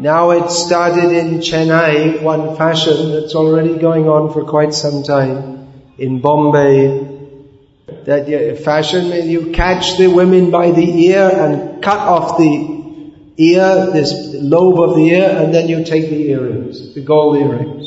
Now 0.00 0.30
it 0.30 0.50
started 0.50 1.12
in 1.12 1.38
Chennai, 1.38 2.20
one 2.20 2.56
fashion 2.56 3.12
that's 3.12 3.36
already 3.36 3.78
going 3.78 4.08
on 4.08 4.32
for 4.32 4.44
quite 4.44 4.74
some 4.74 5.04
time. 5.04 5.68
In 5.98 6.20
Bombay, 6.20 7.14
that 8.06 8.60
fashion 8.64 9.28
you 9.28 9.52
catch 9.52 9.96
the 9.98 10.08
women 10.08 10.50
by 10.50 10.72
the 10.72 10.88
ear 11.06 11.30
and 11.32 11.80
cut 11.80 12.00
off 12.00 12.36
the 12.36 13.12
ear, 13.36 13.90
this 13.92 14.34
lobe 14.34 14.80
of 14.80 14.96
the 14.96 15.06
ear, 15.10 15.30
and 15.30 15.54
then 15.54 15.68
you 15.68 15.84
take 15.84 16.10
the 16.10 16.30
earrings, 16.30 16.92
the 16.94 17.02
gold 17.02 17.36
earrings. 17.36 17.86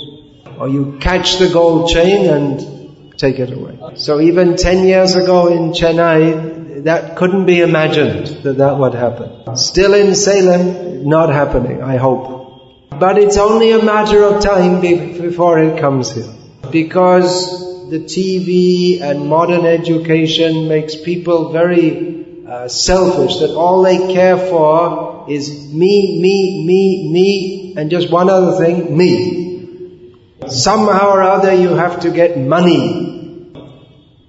Or 0.58 0.70
you 0.70 0.98
catch 1.02 1.40
the 1.40 1.50
gold 1.50 1.90
chain 1.90 2.30
and 2.30 3.18
take 3.18 3.38
it 3.40 3.52
away. 3.52 3.78
So 3.96 4.22
even 4.22 4.56
10 4.56 4.86
years 4.88 5.16
ago 5.16 5.48
in 5.48 5.72
Chennai, 5.72 6.57
that 6.88 7.16
couldn't 7.18 7.46
be 7.46 7.60
imagined 7.62 8.28
that 8.44 8.58
that 8.58 8.78
would 8.78 8.94
happen. 8.94 9.56
Still 9.58 9.94
in 9.94 10.16
Salem, 10.16 11.08
not 11.08 11.30
happening, 11.30 11.82
I 11.84 11.98
hope. 11.98 12.90
But 13.00 13.18
it's 13.18 13.38
only 13.38 13.72
a 13.72 13.84
matter 13.84 14.24
of 14.24 14.42
time 14.44 14.82
before 14.82 15.60
it 15.60 15.80
comes 15.80 16.12
here. 16.12 16.34
Because 16.72 17.90
the 17.90 18.00
TV 18.00 19.02
and 19.02 19.28
modern 19.28 19.66
education 19.66 20.68
makes 20.68 20.96
people 20.96 21.52
very 21.52 22.26
uh, 22.48 22.68
selfish, 22.68 23.40
that 23.40 23.52
all 23.52 23.84
they 23.84 24.14
care 24.14 24.38
for 24.38 25.26
is 25.30 25.50
me, 25.74 26.22
me, 26.22 26.66
me, 26.66 27.12
me, 27.12 27.74
and 27.76 27.90
just 27.90 28.10
one 28.10 28.30
other 28.30 28.58
thing, 28.64 28.98
me. 28.98 30.16
Somehow 30.48 31.10
or 31.12 31.22
other 31.22 31.54
you 31.54 31.70
have 31.70 32.00
to 32.02 32.12
get 32.12 32.38
money. 32.38 33.07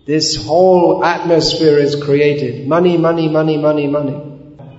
This 0.09 0.37
whole 0.37 1.05
atmosphere 1.05 1.77
is 1.77 2.03
created. 2.03 2.67
Money, 2.67 2.97
money, 2.97 3.29
money, 3.29 3.59
money, 3.59 3.87
money. 3.89 4.17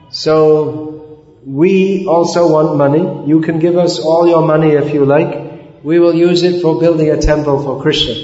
So, 0.09 1.21
we 1.45 2.07
also 2.07 2.51
want 2.51 2.77
money. 2.77 3.27
You 3.27 3.39
can 3.41 3.59
give 3.59 3.77
us 3.77 3.99
all 3.99 4.27
your 4.27 4.41
money 4.41 4.71
if 4.71 4.91
you 4.91 5.05
like. 5.05 5.83
We 5.83 5.99
will 5.99 6.15
use 6.15 6.41
it 6.41 6.63
for 6.63 6.79
building 6.79 7.11
a 7.11 7.21
temple 7.21 7.61
for 7.61 7.79
Krishna. 7.79 8.15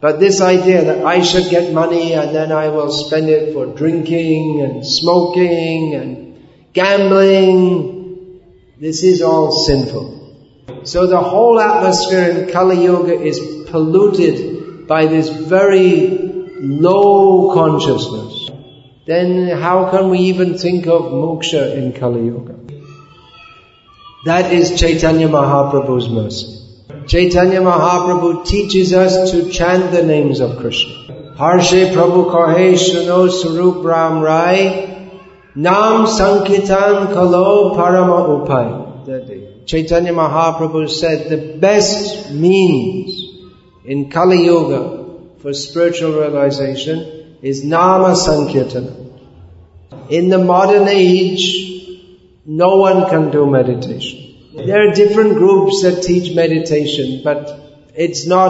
But 0.00 0.18
this 0.18 0.40
idea 0.40 0.84
that 0.86 1.06
I 1.06 1.22
should 1.22 1.50
get 1.50 1.72
money 1.72 2.14
and 2.14 2.34
then 2.34 2.50
I 2.50 2.66
will 2.66 2.90
spend 2.90 3.28
it 3.28 3.54
for 3.54 3.66
drinking 3.66 4.60
and 4.60 4.84
smoking 4.84 5.94
and 5.94 6.48
gambling, 6.72 8.40
this 8.80 9.04
is 9.04 9.22
all 9.22 9.52
sinful. 9.52 10.82
So 10.82 11.06
the 11.06 11.20
whole 11.20 11.60
atmosphere 11.60 12.28
in 12.28 12.52
Kali 12.52 12.82
Yuga 12.82 13.22
is 13.22 13.38
polluted 13.70 14.54
by 14.86 15.06
this 15.06 15.28
very 15.28 16.23
low 16.60 17.54
consciousness. 17.54 18.50
Then 19.06 19.48
how 19.48 19.90
can 19.90 20.10
we 20.10 20.18
even 20.20 20.56
think 20.56 20.86
of 20.86 21.02
moksha 21.02 21.76
in 21.76 21.92
Kali 21.92 22.26
Yuga? 22.26 22.56
That 24.24 24.52
is 24.52 24.80
Chaitanya 24.80 25.28
Mahaprabhu's 25.28 26.08
mercy. 26.08 26.64
Chaitanya 27.06 27.60
Mahaprabhu 27.60 28.46
teaches 28.46 28.94
us 28.94 29.30
to 29.32 29.50
chant 29.50 29.92
the 29.92 30.02
names 30.02 30.40
of 30.40 30.58
Krishna. 30.58 30.92
Harshe 31.36 31.92
Prabhu 31.92 32.30
Kahe 32.32 32.72
Suno 32.74 33.28
Sarup 33.28 33.84
Ram 33.84 34.20
Rai 34.20 35.12
Nam 35.54 36.06
Sankirtan 36.06 37.12
Kalo 37.12 37.74
Parama 37.74 38.46
Upay. 38.46 39.66
Chaitanya 39.66 40.12
Mahaprabhu 40.12 40.88
said 40.88 41.28
the 41.28 41.58
best 41.58 42.32
means 42.32 43.44
in 43.84 44.10
Kali 44.10 44.46
Yuga 44.46 45.03
for 45.44 45.52
spiritual 45.52 46.12
realization 46.18 47.36
is 47.42 47.62
Nama 47.62 48.12
Sankirtana. 48.14 48.92
In 50.08 50.30
the 50.30 50.38
modern 50.38 50.88
age, 50.88 51.42
no 52.46 52.76
one 52.76 53.10
can 53.10 53.30
do 53.30 53.44
meditation. 53.46 54.54
There 54.54 54.88
are 54.88 54.94
different 54.94 55.34
groups 55.34 55.82
that 55.82 56.02
teach 56.02 56.34
meditation, 56.34 57.20
but 57.22 57.60
it's 57.94 58.26
not 58.26 58.46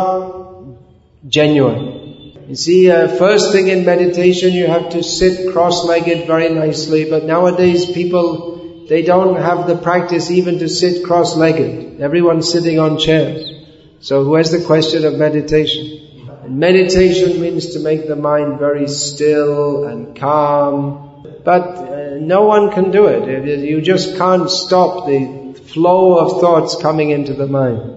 genuine. 1.26 2.46
You 2.50 2.54
see, 2.54 2.88
uh, 2.92 3.08
first 3.16 3.50
thing 3.50 3.66
in 3.66 3.84
meditation, 3.84 4.52
you 4.52 4.68
have 4.68 4.90
to 4.90 5.02
sit 5.02 5.52
cross-legged 5.52 6.28
very 6.28 6.54
nicely, 6.54 7.10
but 7.10 7.24
nowadays 7.24 7.86
people, 7.90 8.86
they 8.88 9.02
don't 9.02 9.34
have 9.34 9.66
the 9.66 9.76
practice 9.76 10.30
even 10.30 10.60
to 10.60 10.68
sit 10.68 11.04
cross-legged. 11.04 12.00
Everyone's 12.00 12.52
sitting 12.52 12.78
on 12.78 12.98
chairs. 12.98 13.50
So 13.98 14.28
where's 14.28 14.52
the 14.52 14.64
question 14.64 15.04
of 15.04 15.14
meditation? 15.14 16.03
And 16.44 16.58
meditation 16.58 17.40
means 17.40 17.72
to 17.72 17.80
make 17.80 18.06
the 18.06 18.16
mind 18.16 18.58
very 18.58 18.86
still 18.86 19.84
and 19.84 20.14
calm, 20.14 21.22
but 21.42 21.62
uh, 21.62 22.18
no 22.20 22.44
one 22.44 22.70
can 22.70 22.90
do 22.90 23.06
it. 23.06 23.64
You 23.64 23.80
just 23.80 24.18
can't 24.18 24.50
stop 24.50 25.06
the 25.06 25.58
flow 25.72 26.18
of 26.18 26.42
thoughts 26.42 26.80
coming 26.80 27.10
into 27.10 27.32
the 27.32 27.46
mind. 27.46 27.92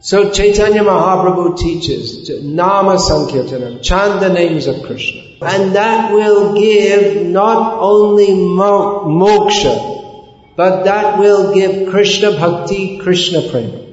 So 0.00 0.30
Chaitanya 0.30 0.80
Mahaprabhu 0.80 1.58
teaches 1.58 2.30
Nama 2.42 2.96
Sankirtanam, 2.96 3.82
chant 3.82 4.20
the 4.20 4.32
names 4.32 4.66
of 4.66 4.82
Krishna. 4.84 5.20
And 5.42 5.74
that 5.74 6.14
will 6.14 6.54
give 6.54 7.26
not 7.26 7.78
only 7.78 8.28
moksha, 8.28 10.56
but 10.56 10.84
that 10.84 11.18
will 11.18 11.54
give 11.54 11.90
Krishna 11.90 12.30
Bhakti, 12.30 13.00
Krishna 13.00 13.50
Prema. 13.50 13.89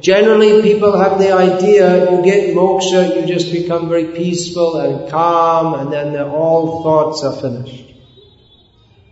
Generally 0.00 0.62
people 0.62 0.98
have 0.98 1.18
the 1.18 1.32
idea 1.32 2.10
you 2.10 2.22
get 2.22 2.54
moksha, 2.54 3.20
you 3.20 3.26
just 3.26 3.52
become 3.52 3.88
very 3.88 4.06
peaceful 4.06 4.76
and 4.76 5.10
calm 5.10 5.74
and 5.74 5.92
then 5.92 6.16
all 6.20 6.82
thoughts 6.82 7.24
are 7.24 7.40
finished. 7.40 7.84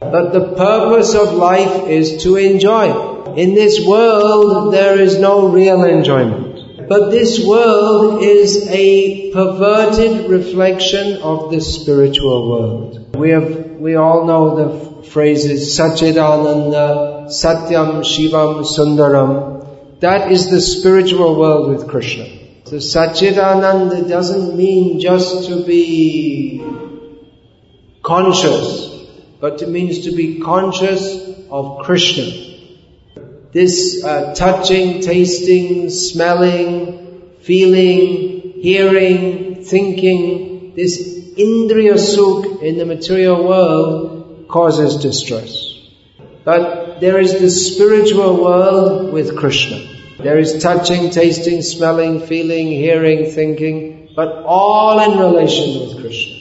But 0.00 0.32
the 0.32 0.54
purpose 0.54 1.14
of 1.14 1.34
life 1.34 1.88
is 1.88 2.22
to 2.22 2.36
enjoy. 2.36 3.34
In 3.34 3.54
this 3.54 3.84
world, 3.84 4.72
there 4.72 4.98
is 5.00 5.18
no 5.18 5.48
real 5.48 5.84
enjoyment. 5.84 6.88
But 6.88 7.10
this 7.10 7.44
world 7.44 8.22
is 8.22 8.68
a 8.68 9.32
perverted 9.32 10.30
reflection 10.30 11.14
of 11.16 11.50
the 11.50 11.60
spiritual 11.60 12.48
world. 12.48 13.16
We 13.16 13.30
have, 13.30 13.50
we 13.80 13.96
all 13.96 14.24
know 14.24 14.54
the 14.54 15.02
phrases 15.02 15.76
Satchidananda, 15.76 17.26
Satyam, 17.26 18.04
Shivam, 18.04 18.62
Sundaram. 18.64 19.55
That 20.06 20.30
is 20.30 20.50
the 20.50 20.60
spiritual 20.60 21.38
world 21.38 21.70
with 21.70 21.88
Krishna. 21.88 22.26
So 22.64 22.76
Satchidananda 22.76 24.08
doesn't 24.08 24.56
mean 24.56 25.00
just 25.00 25.48
to 25.48 25.64
be 25.64 26.62
conscious 28.02 28.96
but 29.40 29.60
it 29.62 29.68
means 29.68 30.04
to 30.04 30.12
be 30.12 30.40
conscious 30.40 31.02
of 31.50 31.84
Krishna. 31.84 32.24
This 33.52 34.04
uh, 34.04 34.34
touching, 34.34 35.00
tasting, 35.00 35.90
smelling, 35.90 37.32
feeling, 37.40 38.52
hearing, 38.60 39.64
thinking, 39.64 40.74
this 40.74 40.98
indriya 41.36 41.94
sukh 41.94 42.62
in 42.62 42.78
the 42.78 42.86
material 42.86 43.46
world 43.46 44.46
causes 44.48 44.96
distress. 44.96 45.72
But 46.44 47.00
there 47.00 47.18
is 47.18 47.40
the 47.40 47.50
spiritual 47.50 48.42
world 48.42 49.12
with 49.12 49.36
Krishna. 49.36 49.95
There 50.18 50.38
is 50.38 50.62
touching, 50.62 51.10
tasting, 51.10 51.60
smelling, 51.62 52.26
feeling, 52.26 52.68
hearing, 52.68 53.30
thinking, 53.30 54.10
but 54.16 54.44
all 54.44 54.98
in 55.00 55.18
relation 55.18 55.80
with 55.80 56.00
Krishna. 56.00 56.34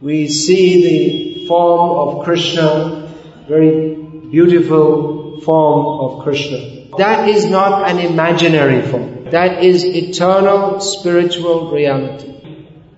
We 0.00 0.28
see 0.28 0.82
the 0.88 1.46
form 1.46 1.90
of 1.90 2.24
Krishna, 2.24 3.12
very 3.46 3.94
beautiful 4.30 5.40
form 5.42 6.00
of 6.00 6.24
Krishna. 6.24 6.96
That 6.96 7.28
is 7.28 7.44
not 7.46 7.90
an 7.90 7.98
imaginary 7.98 8.82
form. 8.82 9.30
That 9.30 9.62
is 9.62 9.84
eternal 9.84 10.80
spiritual 10.80 11.70
reality. 11.70 12.34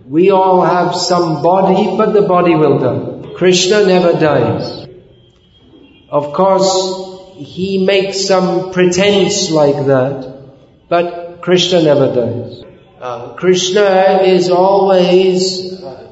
We 0.06 0.30
all 0.30 0.62
have 0.62 0.94
some 0.94 1.42
body, 1.42 1.96
but 1.96 2.12
the 2.12 2.22
body 2.22 2.54
will 2.54 2.78
die. 2.78 3.32
Krishna 3.34 3.86
never 3.86 4.12
dies. 4.12 4.86
Of 6.08 6.32
course, 6.32 7.09
he 7.40 7.84
makes 7.84 8.26
some 8.26 8.72
pretense 8.72 9.50
like 9.50 9.86
that, 9.86 10.52
but 10.88 11.40
Krishna 11.40 11.82
never 11.82 12.14
does. 12.14 12.64
Uh, 13.00 13.34
Krishna 13.34 14.20
is 14.24 14.50
always 14.50 15.82
uh, 15.82 16.06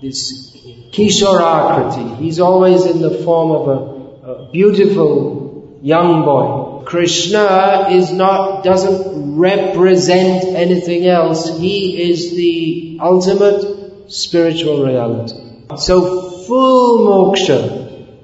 this 0.00 0.56
Kishorakriti. 0.92 2.18
He's 2.18 2.38
always 2.38 2.86
in 2.86 3.00
the 3.02 3.10
form 3.10 3.50
of 3.50 3.68
a, 3.68 4.30
a 4.30 4.52
beautiful 4.52 5.80
young 5.82 6.24
boy. 6.24 6.84
Krishna 6.84 7.88
is 7.90 8.12
not, 8.12 8.62
doesn't 8.62 9.36
represent 9.36 10.44
anything 10.44 11.06
else. 11.06 11.58
He 11.58 12.10
is 12.10 12.36
the 12.36 12.98
ultimate 13.00 14.12
spiritual 14.12 14.86
reality. 14.86 15.34
So 15.76 16.44
full 16.46 17.06
moksha 17.08 17.81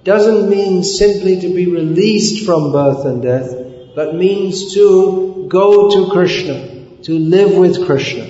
doesn't 0.09 0.49
mean 0.49 0.83
simply 0.83 1.39
to 1.43 1.55
be 1.55 1.67
released 1.71 2.47
from 2.47 2.73
birth 2.73 3.05
and 3.05 3.21
death, 3.21 3.55
but 3.95 4.15
means 4.15 4.73
to 4.73 5.47
go 5.49 5.91
to 5.91 6.11
Krishna, 6.11 6.97
to 7.03 7.19
live 7.19 7.55
with 7.55 7.85
Krishna. 7.85 8.27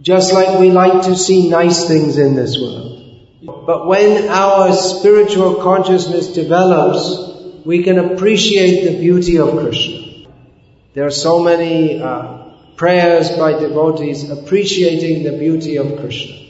Just 0.00 0.32
like 0.32 0.58
we 0.58 0.70
like 0.70 1.02
to 1.04 1.14
see 1.14 1.50
nice 1.50 1.86
things 1.86 2.16
in 2.16 2.34
this 2.34 2.58
world. 2.58 2.92
But 3.66 3.86
when 3.86 4.28
our 4.30 4.72
spiritual 4.72 5.56
consciousness 5.56 6.28
develops, 6.28 7.66
we 7.66 7.82
can 7.82 7.98
appreciate 7.98 8.90
the 8.90 8.98
beauty 9.00 9.38
of 9.38 9.50
Krishna. 9.58 10.30
There 10.94 11.04
are 11.04 11.18
so 11.26 11.42
many 11.42 12.00
uh, 12.00 12.44
prayers 12.76 13.36
by 13.36 13.52
devotees 13.58 14.30
appreciating 14.30 15.24
the 15.24 15.36
beauty 15.36 15.76
of 15.76 15.98
Krishna. 16.00 16.43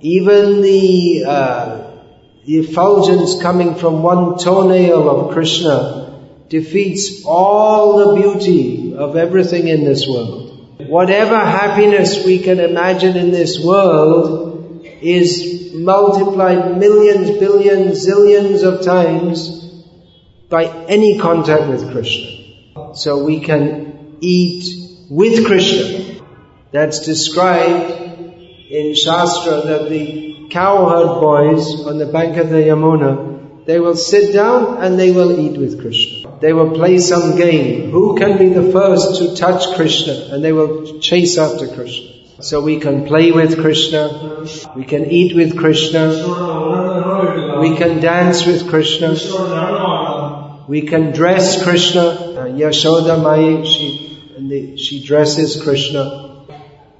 Even 0.00 0.62
the, 0.62 1.24
uh, 1.26 1.90
effulgence 2.46 3.40
coming 3.40 3.74
from 3.74 4.02
one 4.02 4.38
toenail 4.38 5.08
of 5.08 5.32
Krishna 5.32 6.20
defeats 6.48 7.24
all 7.24 7.98
the 7.98 8.22
beauty 8.22 8.94
of 8.96 9.16
everything 9.16 9.68
in 9.68 9.84
this 9.84 10.06
world. 10.08 10.78
Whatever 10.88 11.38
happiness 11.38 12.24
we 12.24 12.38
can 12.38 12.58
imagine 12.58 13.16
in 13.16 13.30
this 13.30 13.62
world 13.62 14.86
is 15.02 15.72
multiplied 15.74 16.78
millions, 16.78 17.30
billions, 17.38 18.06
zillions 18.06 18.64
of 18.64 18.84
times 18.84 19.84
by 20.48 20.64
any 20.88 21.18
contact 21.18 21.68
with 21.68 21.92
Krishna. 21.92 22.94
So 22.94 23.22
we 23.24 23.40
can 23.40 24.16
eat 24.20 25.08
with 25.10 25.46
Krishna. 25.46 26.24
That's 26.72 27.04
described 27.04 28.09
in 28.70 28.94
Shastra 28.94 29.62
that 29.62 29.90
the 29.90 30.46
cowherd 30.48 31.20
boys 31.20 31.86
on 31.86 31.98
the 31.98 32.06
bank 32.06 32.36
of 32.36 32.50
the 32.50 32.56
Yamuna, 32.56 33.66
they 33.66 33.80
will 33.80 33.96
sit 33.96 34.32
down 34.32 34.82
and 34.82 34.98
they 34.98 35.10
will 35.10 35.38
eat 35.40 35.58
with 35.58 35.80
Krishna. 35.80 36.38
They 36.40 36.52
will 36.52 36.70
play 36.70 36.98
some 36.98 37.36
game. 37.36 37.90
Who 37.90 38.16
can 38.16 38.38
be 38.38 38.48
the 38.48 38.70
first 38.70 39.16
to 39.18 39.34
touch 39.34 39.74
Krishna? 39.74 40.12
And 40.32 40.44
they 40.44 40.52
will 40.52 41.00
chase 41.00 41.36
after 41.36 41.66
Krishna. 41.66 42.10
So 42.40 42.62
we 42.62 42.78
can 42.78 43.06
play 43.06 43.32
with 43.32 43.60
Krishna, 43.60 44.46
we 44.74 44.84
can 44.84 45.04
eat 45.10 45.34
with 45.36 45.58
Krishna, 45.58 46.08
we 47.60 47.76
can 47.76 48.00
dance 48.00 48.46
with 48.46 48.66
Krishna, 48.70 49.14
we 50.66 50.82
can 50.82 51.12
dress 51.12 51.62
Krishna. 51.62 52.00
Uh, 52.00 52.46
Yashoda 52.46 53.20
Mai, 53.22 53.64
she, 53.64 54.76
she 54.78 55.04
dresses 55.04 55.62
Krishna. 55.62 56.29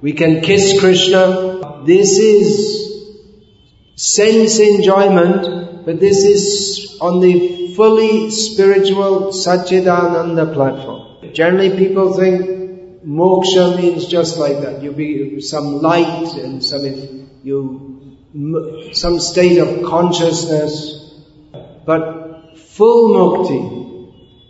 We 0.01 0.13
can 0.13 0.41
kiss 0.41 0.79
Krishna. 0.79 1.83
This 1.85 2.17
is 2.17 2.91
sense 3.95 4.59
enjoyment, 4.59 5.85
but 5.85 5.99
this 5.99 6.23
is 6.23 6.97
on 6.99 7.19
the 7.19 7.75
fully 7.75 8.31
spiritual 8.31 9.31
Satchidananda 9.31 10.53
platform. 10.53 11.33
Generally 11.33 11.77
people 11.77 12.13
think 12.13 13.03
moksha 13.05 13.77
means 13.77 14.07
just 14.07 14.39
like 14.39 14.61
that. 14.61 14.81
You 14.81 14.91
be 14.91 15.39
some 15.41 15.81
light 15.81 16.33
and 16.33 16.63
some 16.63 17.29
you 17.43 18.17
some 18.93 19.19
state 19.19 19.59
of 19.59 19.83
consciousness. 19.83 21.13
But 21.85 22.57
full 22.57 23.13
mukti 23.15 23.90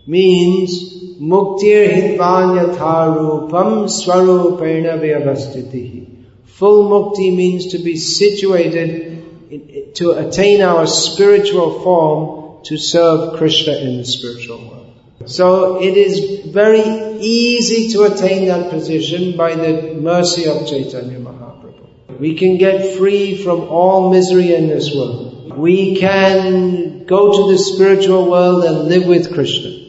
means 0.08 0.92
muktir 1.20 1.88
hitvanyatarupam 1.90 3.88
swarupena 3.88 4.98
vyavastitihi. 4.98 6.08
Full 6.46 6.90
mukti 6.90 7.36
means 7.36 7.68
to 7.68 7.78
be 7.80 7.96
situated 7.96 9.94
to 9.96 10.12
attain 10.12 10.62
our 10.62 10.88
spiritual 10.88 11.80
form 11.82 12.64
to 12.64 12.78
serve 12.78 13.38
Krishna 13.38 13.74
in 13.74 13.98
the 13.98 14.06
spiritual 14.06 14.58
world. 14.58 14.94
So 15.26 15.82
it 15.82 15.98
is 15.98 16.46
very 16.46 16.84
easy 17.20 17.90
to 17.94 18.04
attain 18.04 18.48
that 18.48 18.72
position 18.72 19.38
by 19.38 19.56
the 19.56 19.94
mercy 19.94 20.46
of 20.48 20.68
Chaitanya 20.68 21.20
Mahaprabhu. 21.20 22.20
We 22.20 22.36
can 22.36 22.58
get 22.58 22.98
free 22.98 23.44
from 23.44 23.62
all 23.70 24.12
misery 24.12 24.56
in 24.56 24.68
this 24.68 24.94
world. 24.96 25.58
We 25.58 25.96
can 25.98 27.06
go 27.06 27.32
to 27.38 27.52
the 27.52 27.58
spiritual 27.58 28.30
world 28.30 28.64
and 28.64 28.88
live 28.88 29.06
with 29.06 29.34
Krishna 29.34 29.81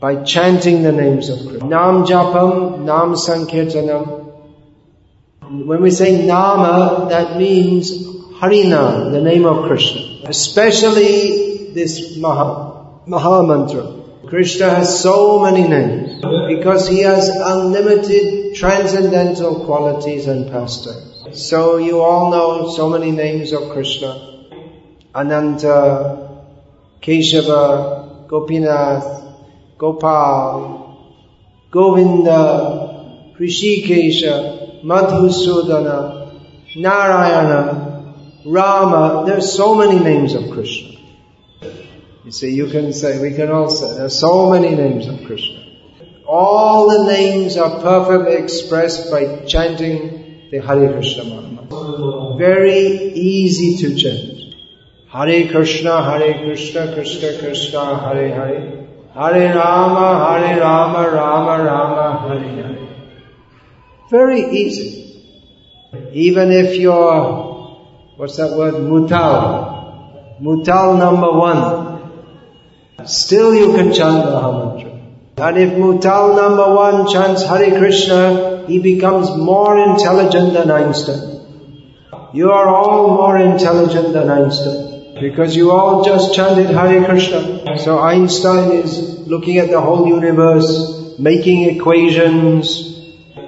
by 0.00 0.22
chanting 0.24 0.82
the 0.82 0.92
names 0.92 1.28
of 1.28 1.38
Krishna. 1.46 1.68
Nam 1.68 2.04
Japam, 2.04 2.84
Nam 2.84 3.14
Sankirtanam. 3.14 4.24
When 5.42 5.80
we 5.80 5.90
say 5.90 6.26
Nama, 6.26 7.06
that 7.08 7.36
means 7.36 7.90
Harinam, 8.40 9.12
the 9.12 9.20
name 9.20 9.46
of 9.46 9.66
Krishna. 9.66 10.28
Especially 10.28 11.72
this 11.72 12.16
Maha, 12.16 13.00
Maha 13.06 13.42
Mantra. 13.46 13.96
Krishna 14.28 14.68
has 14.68 15.00
so 15.00 15.40
many 15.40 15.68
names 15.68 16.20
because 16.48 16.88
he 16.88 17.02
has 17.02 17.28
unlimited 17.28 18.56
transcendental 18.56 19.64
qualities 19.64 20.26
and 20.26 20.50
pastimes. 20.50 21.40
So 21.40 21.76
you 21.76 22.00
all 22.00 22.30
know 22.32 22.68
so 22.70 22.88
many 22.90 23.12
names 23.12 23.52
of 23.52 23.70
Krishna. 23.70 24.44
Ananta, 25.14 26.42
Keshava, 27.00 28.26
Gopinath, 28.26 29.25
Gopal, 29.78 30.86
Govinda, 31.70 33.32
Rishikesha, 33.38 34.82
Madhusudana, 34.82 36.32
Narayana, 36.76 38.14
Rama. 38.46 39.24
There 39.26 39.36
are 39.36 39.40
so 39.40 39.74
many 39.74 39.98
names 39.98 40.34
of 40.34 40.50
Krishna. 40.50 40.98
You 42.24 42.32
see, 42.32 42.54
you 42.54 42.68
can 42.68 42.92
say, 42.92 43.20
we 43.20 43.34
can 43.34 43.50
all 43.50 43.68
say, 43.68 43.94
there 43.94 44.06
are 44.06 44.08
so 44.08 44.50
many 44.50 44.74
names 44.74 45.06
of 45.06 45.24
Krishna. 45.26 45.62
All 46.26 46.88
the 46.88 47.12
names 47.12 47.56
are 47.56 47.80
perfectly 47.80 48.34
expressed 48.34 49.10
by 49.10 49.44
chanting 49.44 50.48
the 50.50 50.58
Hare 50.58 50.92
Krishna 50.92 51.24
mantra. 51.24 52.36
Very 52.36 53.12
easy 53.12 53.76
to 53.76 53.94
chant. 53.94 54.54
Hare 55.08 55.48
Krishna, 55.50 56.02
Hare 56.02 56.34
Krishna, 56.44 56.94
Krishna 56.94 57.38
Krishna, 57.38 57.98
Hare 58.00 58.34
Hare. 58.34 58.85
Hare 59.16 59.54
Rama, 59.56 60.38
Hare 60.38 60.60
Rama, 60.60 61.08
Rama 61.10 61.64
Rama, 61.64 62.28
Hare 62.28 62.48
Hare. 62.56 62.88
Very 64.10 64.42
easy. 64.42 65.22
Even 66.12 66.52
if 66.52 66.76
you're, 66.76 67.22
what's 68.16 68.36
that 68.36 68.50
word? 68.58 68.74
Mutal. 68.74 70.38
Mutal 70.42 70.98
number 70.98 71.32
one. 71.32 73.06
Still 73.06 73.54
you 73.54 73.74
can 73.74 73.94
chant 73.94 74.26
the 74.26 74.32
Mahamantra. 74.32 74.92
And 75.38 75.58
if 75.58 75.72
Mutal 75.72 76.36
number 76.36 76.74
one 76.74 77.08
chants 77.08 77.42
Hare 77.42 77.78
Krishna, 77.78 78.66
he 78.66 78.80
becomes 78.80 79.34
more 79.34 79.78
intelligent 79.78 80.52
than 80.52 80.70
Einstein. 80.70 81.40
You 82.34 82.50
are 82.50 82.68
all 82.68 83.16
more 83.16 83.38
intelligent 83.38 84.12
than 84.12 84.28
Einstein. 84.28 84.95
Because 85.20 85.56
you 85.56 85.70
all 85.70 86.04
just 86.04 86.34
chanted 86.34 86.66
Hare 86.66 87.04
Krishna. 87.04 87.78
So 87.78 87.98
Einstein 87.98 88.72
is 88.72 89.26
looking 89.26 89.58
at 89.58 89.70
the 89.70 89.80
whole 89.80 90.06
universe, 90.06 91.18
making 91.18 91.76
equations, 91.76 92.92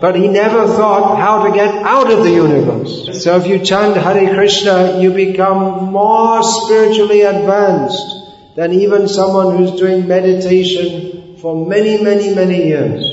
but 0.00 0.14
he 0.14 0.28
never 0.28 0.66
thought 0.66 1.18
how 1.18 1.46
to 1.46 1.54
get 1.54 1.74
out 1.74 2.10
of 2.10 2.24
the 2.24 2.30
universe. 2.30 3.22
So 3.22 3.36
if 3.36 3.46
you 3.46 3.58
chant 3.58 3.96
Hare 3.96 4.34
Krishna, 4.34 5.00
you 5.00 5.12
become 5.12 5.92
more 5.92 6.42
spiritually 6.42 7.22
advanced 7.22 8.56
than 8.56 8.72
even 8.72 9.06
someone 9.06 9.56
who's 9.56 9.72
doing 9.72 10.08
meditation 10.08 11.36
for 11.36 11.66
many, 11.66 12.02
many, 12.02 12.34
many 12.34 12.66
years. 12.66 13.04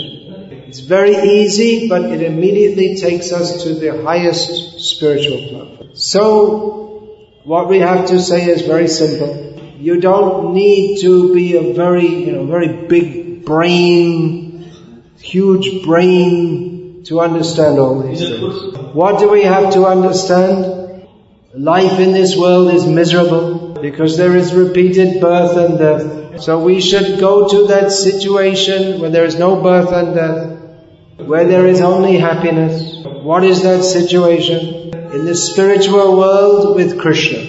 It's 0.68 0.80
very 0.80 1.16
easy, 1.16 1.88
but 1.90 2.04
it 2.06 2.22
immediately 2.22 2.96
takes 2.96 3.32
us 3.32 3.64
to 3.64 3.76
the 3.76 4.02
highest 4.04 4.80
spiritual 4.80 5.38
platform. 5.50 5.96
So, 5.96 6.85
what 7.46 7.70
we 7.70 7.80
have 7.80 8.08
to 8.08 8.20
say 8.20 8.50
is 8.50 8.64
very 8.64 8.88
simple. 8.88 9.32
You 9.78 10.02
don't 10.02 10.54
need 10.54 11.02
to 11.02 11.34
be 11.34 11.56
a 11.58 11.74
very, 11.74 12.08
you 12.08 12.32
know, 12.32 12.46
very 12.46 12.88
big 12.88 13.46
brain, 13.46 14.72
huge 15.20 15.84
brain 15.86 17.04
to 17.04 17.20
understand 17.20 17.78
all 17.78 18.02
these 18.02 18.20
things. 18.20 18.78
What 18.94 19.20
do 19.20 19.30
we 19.30 19.44
have 19.44 19.74
to 19.74 19.86
understand? 19.86 21.08
Life 21.54 22.00
in 22.00 22.14
this 22.14 22.36
world 22.36 22.74
is 22.74 22.88
miserable 22.88 23.78
because 23.80 24.18
there 24.18 24.36
is 24.36 24.54
repeated 24.54 25.22
birth 25.22 25.56
and 25.56 25.78
death. 25.78 26.42
So 26.42 26.60
we 26.64 26.82
should 26.82 27.20
go 27.20 27.48
to 27.48 27.68
that 27.68 27.92
situation 27.92 29.00
where 29.00 29.12
there 29.12 29.26
is 29.26 29.38
no 29.38 29.62
birth 29.62 29.92
and 29.94 30.16
death, 30.16 31.28
where 31.28 31.46
there 31.46 31.68
is 31.68 31.82
only 31.82 32.18
happiness. 32.18 33.06
What 33.06 33.44
is 33.44 33.62
that 33.62 33.84
situation? 33.84 34.85
In 35.16 35.24
the 35.24 35.34
spiritual 35.34 36.18
world 36.18 36.76
with 36.76 37.00
Krishna. 37.00 37.40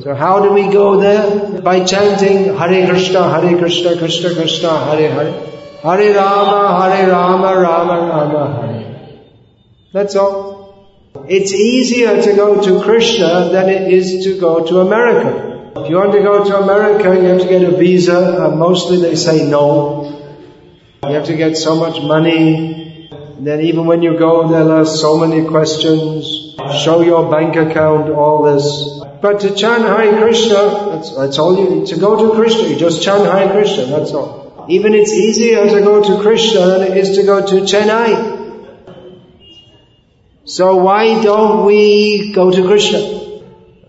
So 0.00 0.14
how 0.14 0.42
do 0.42 0.54
we 0.54 0.72
go 0.72 0.98
there? 0.98 1.60
By 1.60 1.84
chanting 1.84 2.56
Hare 2.56 2.88
Krishna, 2.88 3.28
Hare 3.28 3.58
Krishna, 3.58 3.98
Krishna 3.98 4.32
Krishna, 4.32 4.70
Hare 4.86 5.12
Hare. 5.12 5.32
Hare 5.82 6.14
Rama, 6.14 6.60
Hare 6.80 7.10
Rama, 7.10 7.60
Rama 7.60 7.96
Rama, 8.08 8.44
Hare. 8.62 9.18
That's 9.92 10.16
all. 10.16 11.12
It's 11.28 11.52
easier 11.52 12.22
to 12.22 12.32
go 12.32 12.62
to 12.62 12.80
Krishna 12.80 13.50
than 13.52 13.68
it 13.68 13.92
is 13.92 14.24
to 14.24 14.40
go 14.40 14.66
to 14.66 14.80
America. 14.80 15.72
If 15.76 15.90
you 15.90 15.96
want 15.96 16.12
to 16.12 16.22
go 16.22 16.42
to 16.42 16.56
America, 16.56 17.14
you 17.20 17.28
have 17.28 17.42
to 17.42 17.48
get 17.48 17.62
a 17.64 17.76
visa. 17.76 18.46
Uh, 18.46 18.56
mostly 18.56 18.96
they 18.96 19.14
say 19.14 19.46
no. 19.46 19.68
You 21.02 21.12
have 21.12 21.26
to 21.26 21.36
get 21.36 21.58
so 21.58 21.76
much 21.76 22.02
money. 22.02 23.10
And 23.36 23.46
then 23.46 23.60
even 23.60 23.84
when 23.84 24.00
you 24.00 24.18
go, 24.18 24.48
there 24.48 24.72
are 24.74 24.86
so 24.86 25.18
many 25.18 25.46
questions. 25.46 26.39
Show 26.82 27.02
your 27.02 27.30
bank 27.30 27.56
account, 27.56 28.10
all 28.10 28.42
this. 28.42 29.00
But 29.20 29.40
to 29.40 29.54
chant 29.54 29.82
Hare 29.82 30.18
Krishna, 30.18 30.90
that's, 30.90 31.14
that's 31.14 31.38
all 31.38 31.58
you, 31.58 31.86
to 31.86 31.96
go 31.98 32.28
to 32.28 32.34
Krishna, 32.34 32.68
you 32.68 32.76
just 32.76 33.02
chant 33.02 33.24
Hare 33.24 33.50
Krishna, 33.50 33.86
that's 33.86 34.12
all. 34.12 34.66
Even 34.68 34.94
it's 34.94 35.12
easier 35.12 35.68
to 35.68 35.80
go 35.80 36.02
to 36.02 36.22
Krishna 36.22 36.60
than 36.60 36.82
it 36.82 36.96
is 36.96 37.16
to 37.16 37.24
go 37.24 37.44
to 37.44 37.54
Chennai. 37.62 38.38
So 40.44 40.76
why 40.76 41.22
don't 41.22 41.66
we 41.66 42.32
go 42.32 42.50
to 42.50 42.66
Krishna? 42.66 43.18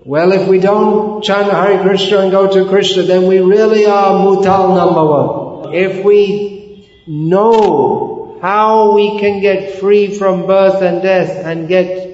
Well, 0.04 0.32
if 0.32 0.48
we 0.48 0.60
don't 0.60 1.24
chant 1.24 1.52
Hare 1.52 1.82
Krishna 1.82 2.20
and 2.20 2.32
go 2.32 2.52
to 2.52 2.68
Krishna, 2.70 3.04
then 3.04 3.28
we 3.28 3.40
really 3.40 3.86
are 3.86 4.14
mutal 4.26 4.76
number 4.76 5.06
one. 5.06 5.74
If 5.74 6.04
we 6.04 6.90
know 7.08 8.40
how 8.42 8.96
we 8.96 9.20
can 9.20 9.40
get 9.40 9.80
free 9.80 10.18
from 10.18 10.48
birth 10.48 10.82
and 10.82 11.02
death 11.02 11.46
and 11.46 11.68
get 11.68 12.11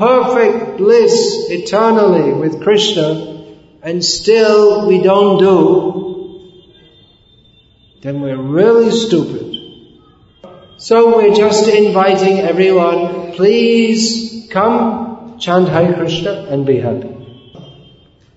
perfect 0.00 0.78
bliss 0.78 1.50
eternally 1.50 2.32
with 2.32 2.62
Krishna 2.62 3.44
and 3.82 4.02
still 4.02 4.88
we 4.88 5.02
don't 5.02 5.38
do, 5.38 6.62
then 8.00 8.22
we're 8.22 8.40
really 8.40 8.90
stupid. 8.92 9.58
So 10.78 11.18
we're 11.18 11.34
just 11.34 11.68
inviting 11.68 12.38
everyone, 12.38 13.32
please 13.32 14.48
come, 14.50 15.38
chant 15.38 15.68
Hare 15.68 15.92
Krishna 15.92 16.46
and 16.48 16.64
be 16.64 16.80
happy. 16.80 17.14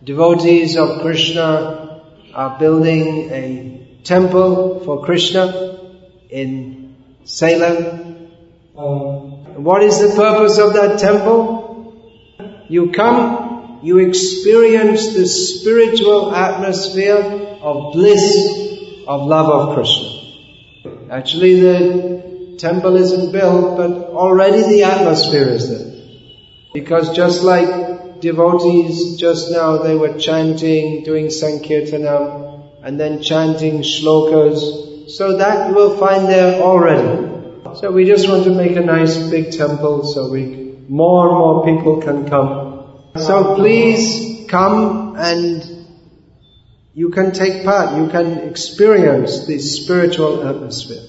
Devotees 0.03 0.75
of 0.75 0.99
Krishna 0.99 2.01
are 2.33 2.59
building 2.59 3.31
a 3.31 3.87
temple 4.03 4.81
for 4.83 5.05
Krishna 5.05 5.79
in 6.29 6.97
Salem. 7.23 8.27
Um, 8.77 9.22
what 9.63 9.81
is 9.81 9.99
the 9.99 10.15
purpose 10.15 10.57
of 10.57 10.73
that 10.73 10.99
temple? 10.99 11.63
You 12.67 12.91
come, 12.91 13.79
you 13.83 13.99
experience 13.99 15.13
the 15.13 15.25
spiritual 15.25 16.35
atmosphere 16.35 17.57
of 17.61 17.93
bliss, 17.93 19.05
of 19.07 19.27
love 19.27 19.49
of 19.49 19.75
Krishna. 19.75 21.11
Actually 21.11 21.61
the 21.61 22.55
temple 22.57 22.95
isn't 22.97 23.31
built, 23.31 23.77
but 23.77 23.91
already 24.09 24.63
the 24.63 24.83
atmosphere 24.83 25.49
is 25.49 25.69
there. 25.69 25.93
Because 26.73 27.15
just 27.15 27.43
like 27.43 28.19
devotees 28.19 29.17
just 29.17 29.51
now, 29.51 29.77
they 29.77 29.95
were 29.95 30.17
chanting, 30.17 31.03
doing 31.03 31.27
Sankirtanam, 31.27 32.81
and 32.81 32.99
then 32.99 33.21
chanting 33.21 33.81
shlokas, 33.81 35.09
so 35.09 35.37
that 35.37 35.69
you 35.69 35.75
will 35.75 35.97
find 35.97 36.27
there 36.27 36.61
already. 36.61 37.32
So 37.79 37.91
we 37.91 38.05
just 38.05 38.29
want 38.29 38.43
to 38.43 38.51
make 38.51 38.75
a 38.75 38.81
nice 38.81 39.17
big 39.29 39.51
temple 39.51 40.03
so 40.03 40.29
we, 40.29 40.77
more 40.87 41.27
and 41.29 41.37
more 41.37 41.65
people 41.65 42.01
can 42.01 42.29
come. 42.29 43.11
So 43.15 43.55
please 43.55 44.45
come 44.47 45.15
and 45.17 45.63
you 46.93 47.09
can 47.09 47.31
take 47.31 47.63
part, 47.63 47.95
you 47.97 48.09
can 48.09 48.39
experience 48.49 49.47
this 49.47 49.81
spiritual 49.81 50.47
atmosphere. 50.47 51.01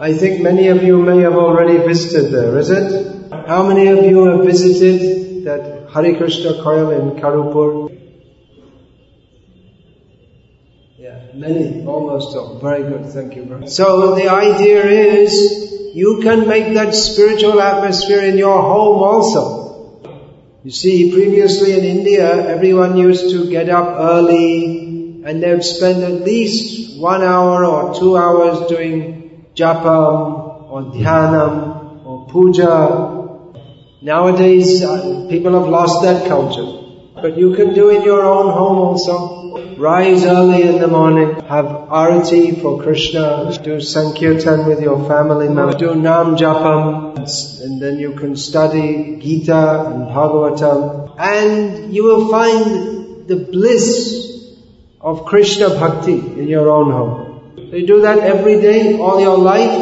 I 0.00 0.14
think 0.14 0.42
many 0.42 0.68
of 0.68 0.82
you 0.82 0.98
may 0.98 1.20
have 1.20 1.34
already 1.34 1.76
visited 1.76 2.32
there, 2.32 2.58
is 2.58 2.70
it? 2.70 3.32
How 3.46 3.66
many 3.66 3.88
of 3.88 4.04
you 4.04 4.24
have 4.26 4.44
visited 4.44 5.44
that 5.44 5.90
Hare 5.90 6.16
Krishna 6.16 6.54
Koil 6.54 6.98
in 6.98 7.20
Karupur? 7.20 7.97
Many, 11.38 11.84
almost 11.86 12.36
all. 12.36 12.58
Very 12.58 12.82
good, 12.82 13.06
thank 13.06 13.36
you. 13.36 13.66
So 13.68 14.14
the 14.14 14.28
idea 14.28 14.84
is, 14.84 15.94
you 15.94 16.20
can 16.22 16.46
make 16.46 16.74
that 16.74 16.94
spiritual 16.94 17.60
atmosphere 17.60 18.20
in 18.20 18.36
your 18.36 18.60
home 18.60 19.02
also. 19.02 19.58
You 20.64 20.70
see, 20.70 21.12
previously 21.12 21.78
in 21.78 21.84
India, 21.84 22.48
everyone 22.48 22.96
used 22.96 23.30
to 23.30 23.48
get 23.48 23.70
up 23.70 23.86
early 23.98 25.22
and 25.24 25.42
they'd 25.42 25.62
spend 25.62 26.02
at 26.02 26.22
least 26.22 26.98
one 27.00 27.22
hour 27.22 27.64
or 27.64 27.94
two 27.94 28.16
hours 28.16 28.68
doing 28.68 29.46
japam 29.54 30.70
or 30.70 30.82
dhyanam 30.92 32.04
or 32.04 32.26
puja. 32.26 32.74
Nowadays, 34.02 34.84
uh, 34.84 35.26
people 35.30 35.52
have 35.52 35.68
lost 35.68 36.02
that 36.02 36.28
culture. 36.28 36.87
But 37.20 37.36
you 37.36 37.54
can 37.54 37.74
do 37.74 37.90
in 37.90 38.02
your 38.02 38.24
own 38.24 38.52
home 38.52 38.78
also. 38.78 39.38
Rise 39.76 40.24
early 40.24 40.62
in 40.62 40.80
the 40.80 40.88
morning, 40.88 41.34
have 41.46 41.66
arati 41.66 42.60
for 42.60 42.82
Krishna, 42.82 43.56
do 43.62 43.80
sankirtan 43.80 44.66
with 44.66 44.80
your 44.80 45.06
family 45.08 45.48
members, 45.48 45.76
do 45.76 45.94
nam 45.94 46.36
japam, 46.36 47.16
and 47.62 47.80
then 47.80 47.98
you 48.00 48.14
can 48.14 48.34
study 48.34 49.20
Gita 49.20 49.86
and 49.86 50.08
Bhagavatam, 50.08 51.14
and 51.16 51.94
you 51.94 52.02
will 52.02 52.28
find 52.28 53.28
the 53.28 53.36
bliss 53.36 54.50
of 55.00 55.24
Krishna 55.26 55.70
bhakti 55.70 56.18
in 56.18 56.48
your 56.48 56.68
own 56.68 56.90
home. 56.90 57.56
You 57.72 57.86
do 57.86 58.00
that 58.02 58.18
every 58.18 58.60
day, 58.60 58.98
all 58.98 59.20
your 59.20 59.38
life, 59.38 59.78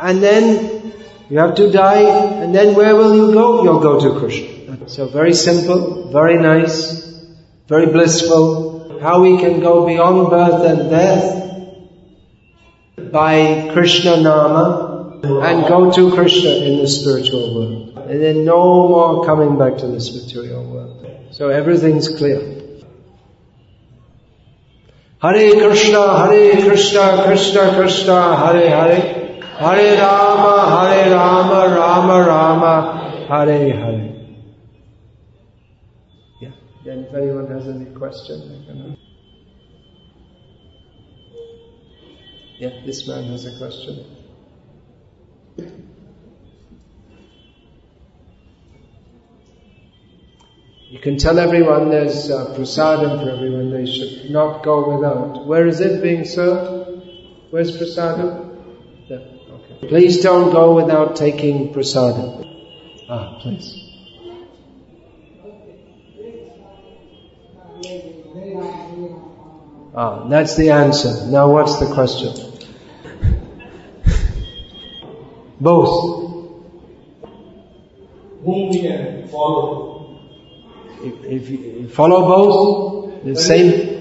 and 0.00 0.20
then 0.20 0.92
you 1.30 1.38
have 1.38 1.54
to 1.54 1.70
die, 1.70 2.02
and 2.42 2.52
then 2.52 2.74
where 2.74 2.96
will 2.96 3.14
you 3.14 3.32
go? 3.32 3.62
You'll 3.62 3.80
go 3.80 4.00
to 4.00 4.18
Krishna. 4.18 4.57
So 4.88 5.06
very 5.06 5.34
simple, 5.34 6.10
very 6.10 6.38
nice, 6.38 7.04
very 7.68 7.86
blissful. 7.86 8.98
How 9.00 9.20
we 9.20 9.38
can 9.38 9.60
go 9.60 9.86
beyond 9.86 10.30
birth 10.30 10.64
and 10.64 10.90
death 10.90 11.34
by 13.12 13.70
Krishna 13.74 14.16
Nama 14.16 15.20
and 15.22 15.68
go 15.68 15.92
to 15.92 16.10
Krishna 16.14 16.50
in 16.50 16.78
the 16.78 16.88
spiritual 16.88 17.54
world. 17.54 17.98
And 18.08 18.22
then 18.22 18.44
no 18.46 18.88
more 18.88 19.26
coming 19.26 19.58
back 19.58 19.76
to 19.78 19.88
this 19.88 20.14
material 20.14 20.64
world. 20.64 21.06
So 21.32 21.50
everything's 21.50 22.08
clear. 22.08 22.40
Hare 25.20 25.52
Krishna, 25.52 26.26
Hare 26.26 26.62
Krishna, 26.62 27.24
Krishna 27.26 27.74
Krishna, 27.74 28.36
Hare 28.36 28.70
Hare, 28.70 29.42
Hare 29.42 30.00
Rama, 30.00 30.54
Hare 30.80 31.14
Rama, 31.14 31.76
Rama 31.76 32.26
Rama, 32.26 33.26
Hare 33.28 33.76
Hare. 33.76 34.07
Then 36.88 37.04
if 37.04 37.12
anyone 37.12 37.48
has 37.48 37.68
any 37.68 37.84
question, 37.94 38.96
Yeah, 42.58 42.70
this 42.86 43.06
man 43.06 43.24
has 43.24 43.44
a 43.44 43.56
question. 43.58 44.06
You 50.88 50.98
can 50.98 51.18
tell 51.18 51.38
everyone 51.38 51.90
there's 51.90 52.30
uh, 52.30 52.54
prasadam 52.56 53.22
for 53.22 53.30
everyone, 53.32 53.70
they 53.70 53.84
should 53.84 54.30
not 54.30 54.64
go 54.64 54.96
without. 54.96 55.46
Where 55.46 55.66
is 55.66 55.80
it 55.80 56.02
being 56.02 56.24
served? 56.24 57.02
Where's 57.50 57.76
prasadam? 57.76 58.62
Yeah, 59.08 59.18
okay. 59.18 59.88
Please 59.88 60.22
don't 60.22 60.50
go 60.52 60.74
without 60.74 61.16
taking 61.16 61.74
prasadam. 61.74 62.30
Ah, 63.10 63.38
please. 63.42 63.87
Ah, 69.94 70.28
that's 70.28 70.56
the 70.56 70.70
answer. 70.70 71.26
Now 71.26 71.50
what's 71.52 71.78
the 71.78 71.86
question? 71.92 72.32
Both. 75.60 76.26
Whom 78.44 78.68
we 78.70 78.80
can 78.80 79.28
follow 79.28 79.98
if, 81.02 81.48
you 81.48 81.88
follow 81.88 82.26
both, 82.26 83.24
the 83.24 83.36
same. 83.36 83.96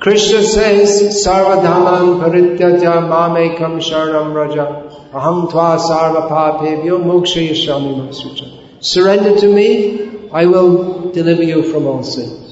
Krishna 0.00 0.42
says, 0.42 1.24
Sarvadhaman 1.24 2.20
parityaja 2.20 3.00
mamekam 3.08 3.80
sharanam 3.80 4.34
raja 4.34 4.66
aham 5.12 5.50
tva 5.50 5.78
sarva 5.78 6.28
papebhyo 6.28 6.98
mokshayashami 7.00 8.08
masucha. 8.08 8.82
Surrender 8.84 9.38
to 9.40 9.54
me, 9.54 10.28
I 10.32 10.46
will 10.46 11.12
deliver 11.12 11.42
you 11.42 11.72
from 11.72 11.86
all 11.86 12.02
sins. 12.02 12.43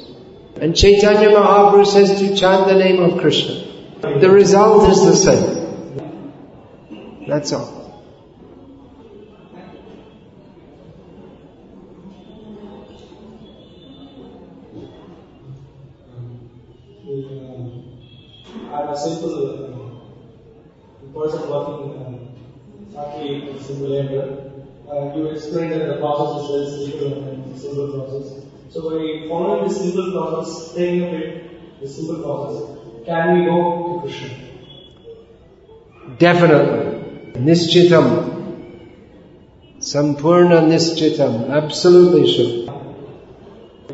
And 0.62 0.76
Chaitanya 0.76 1.30
Mahaprabhu 1.30 1.84
says 1.84 2.20
to 2.20 2.36
chant 2.36 2.68
the 2.68 2.74
name 2.74 3.02
of 3.02 3.18
Krishna. 3.20 3.64
The 4.00 4.30
result 4.30 4.88
is 4.90 5.04
the 5.04 5.16
same. 5.16 7.26
That's 7.26 7.52
all. 7.52 7.82
a 18.92 18.96
simple 18.96 19.34
uh, 19.40 19.44
person 21.18 21.42
working 21.50 21.82
uh, 21.98 22.02
factory 22.94 23.34
simple 23.60 23.88
labor. 23.88 24.24
Uh, 24.88 24.92
you 25.16 25.22
explained 25.28 25.72
that 25.72 25.86
the 25.86 25.96
process 25.96 26.42
is 26.42 26.48
very 26.50 26.66
simple 26.90 27.12
and 27.28 27.58
simple 27.58 27.88
process. 27.94 28.41
So 28.72 28.80
by 28.88 29.28
following 29.28 29.68
this 29.68 29.76
simple 29.82 30.12
process, 30.12 30.70
staying 30.70 31.02
a 31.02 31.10
bit, 31.10 31.80
the 31.80 31.86
simple 31.86 32.22
process, 32.22 33.04
can 33.04 33.38
we 33.38 33.44
go 33.44 33.56
to 33.92 34.00
Krishna? 34.00 34.30
Definitely. 36.18 37.32
Nishchitam. 37.34 38.06
Sampurna 39.78 40.62
Nishchitam. 40.70 41.50
Absolutely 41.50 42.32
sure. 42.32 42.72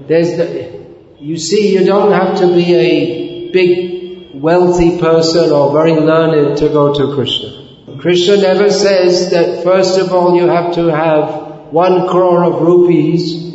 There's 0.06 0.36
the, 0.36 0.86
you 1.18 1.36
see, 1.38 1.72
you 1.76 1.84
don't 1.84 2.12
have 2.12 2.38
to 2.38 2.46
be 2.54 2.72
a 2.76 3.50
big, 3.50 4.40
wealthy 4.40 5.00
person 5.00 5.50
or 5.50 5.72
very 5.72 5.94
learned 5.94 6.56
to 6.58 6.68
go 6.68 6.94
to 6.94 7.16
Krishna. 7.16 7.98
Krishna 7.98 8.36
never 8.36 8.70
says 8.70 9.30
that 9.32 9.64
first 9.64 9.98
of 9.98 10.12
all 10.12 10.36
you 10.36 10.46
have 10.46 10.74
to 10.74 10.86
have 10.86 11.72
one 11.72 12.08
crore 12.08 12.44
of 12.44 12.62
rupees, 12.62 13.47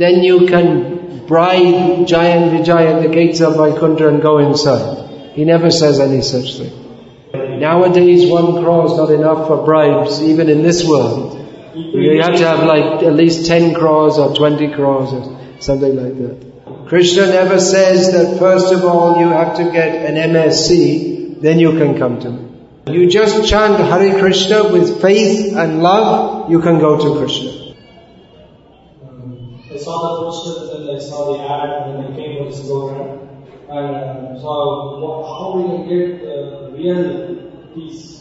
then 0.00 0.22
you 0.22 0.46
can 0.46 1.26
bribe 1.26 2.06
Jaya 2.06 2.40
and 2.40 2.50
Vijaya 2.50 2.96
at 2.96 3.02
the 3.02 3.08
gates 3.08 3.40
of 3.40 3.56
Vaikuntha 3.56 4.08
and 4.08 4.22
go 4.22 4.38
inside. 4.38 5.32
He 5.34 5.44
never 5.44 5.70
says 5.70 6.00
any 6.00 6.22
such 6.22 6.56
thing. 6.58 7.60
Nowadays 7.60 8.30
one 8.30 8.62
crore 8.62 8.86
is 8.86 8.92
not 8.92 9.10
enough 9.10 9.46
for 9.46 9.64
bribes, 9.64 10.22
even 10.22 10.48
in 10.48 10.62
this 10.62 10.84
world. 10.84 11.36
You 11.74 12.20
have 12.22 12.36
to 12.36 12.46
have 12.46 12.64
like 12.64 13.02
at 13.02 13.14
least 13.14 13.46
10 13.46 13.74
crores 13.74 14.18
or 14.18 14.34
20 14.34 14.72
crores 14.72 15.12
or 15.12 15.38
something 15.60 15.94
like 15.94 16.16
that. 16.18 16.88
Krishna 16.88 17.26
never 17.26 17.60
says 17.60 18.12
that 18.12 18.38
first 18.38 18.72
of 18.72 18.84
all 18.84 19.20
you 19.20 19.28
have 19.28 19.56
to 19.58 19.64
get 19.64 20.04
an 20.04 20.16
MSc, 20.32 21.40
then 21.40 21.60
you 21.60 21.72
can 21.78 21.96
come 21.98 22.18
to 22.20 22.30
me. 22.30 22.46
You 22.88 23.08
just 23.08 23.48
chant 23.48 23.78
Hare 23.78 24.18
Krishna 24.18 24.72
with 24.72 25.00
faith 25.00 25.54
and 25.54 25.82
love, 25.82 26.50
you 26.50 26.60
can 26.60 26.80
go 26.80 26.98
to 26.98 27.18
Krishna. 27.18 27.59
Um, 29.90 29.98
saw 29.98 30.14
the 30.14 30.30
posters 30.30 30.80
and 30.80 30.90
I 30.90 31.00
saw 31.00 31.32
the 31.32 31.42
ad 31.42 31.88
and 31.88 32.04
then 32.04 32.12
I 32.12 32.16
came 32.16 32.38
for 32.38 32.50
this 32.50 32.66
program. 32.66 33.28
And 33.68 34.36
uh, 34.36 34.40
so 34.40 34.98
what, 35.00 35.26
how 35.26 35.56
we 35.56 35.62
can 35.68 35.88
get 35.88 36.72
real 36.72 37.72
peace 37.74 38.20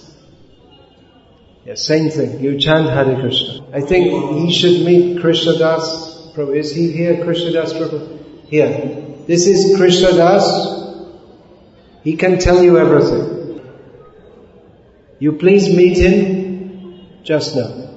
Yeah, 1.65 1.75
same 1.75 2.09
thing. 2.09 2.39
You 2.43 2.57
chant 2.59 2.89
Hare 2.89 3.19
Krishna. 3.19 3.63
I 3.71 3.81
think 3.81 4.39
he 4.39 4.51
should 4.51 4.85
meet 4.85 5.21
Krishna 5.21 5.57
Das 5.57 6.31
Prabhu. 6.33 6.55
Is 6.55 6.73
he 6.73 6.91
here, 6.91 7.23
Krishna 7.23 7.51
Das 7.51 7.73
Prabhu? 7.73 8.47
Here. 8.47 9.05
This 9.27 9.45
is 9.45 9.77
Krishna 9.77 10.13
Das. 10.13 10.47
He 12.03 12.15
can 12.15 12.39
tell 12.39 12.63
you 12.63 12.79
everything. 12.79 13.61
You 15.19 15.33
please 15.33 15.69
meet 15.69 15.97
him 15.97 17.21
just 17.23 17.55
now. 17.55 17.88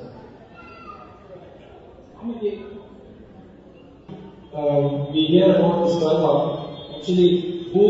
Um, 4.62 5.12
we 5.12 5.26
hear 5.26 5.56
about 5.56 5.86
this 5.86 5.98
karma. 6.02 6.96
Actually, 6.96 7.68
who 7.72 7.86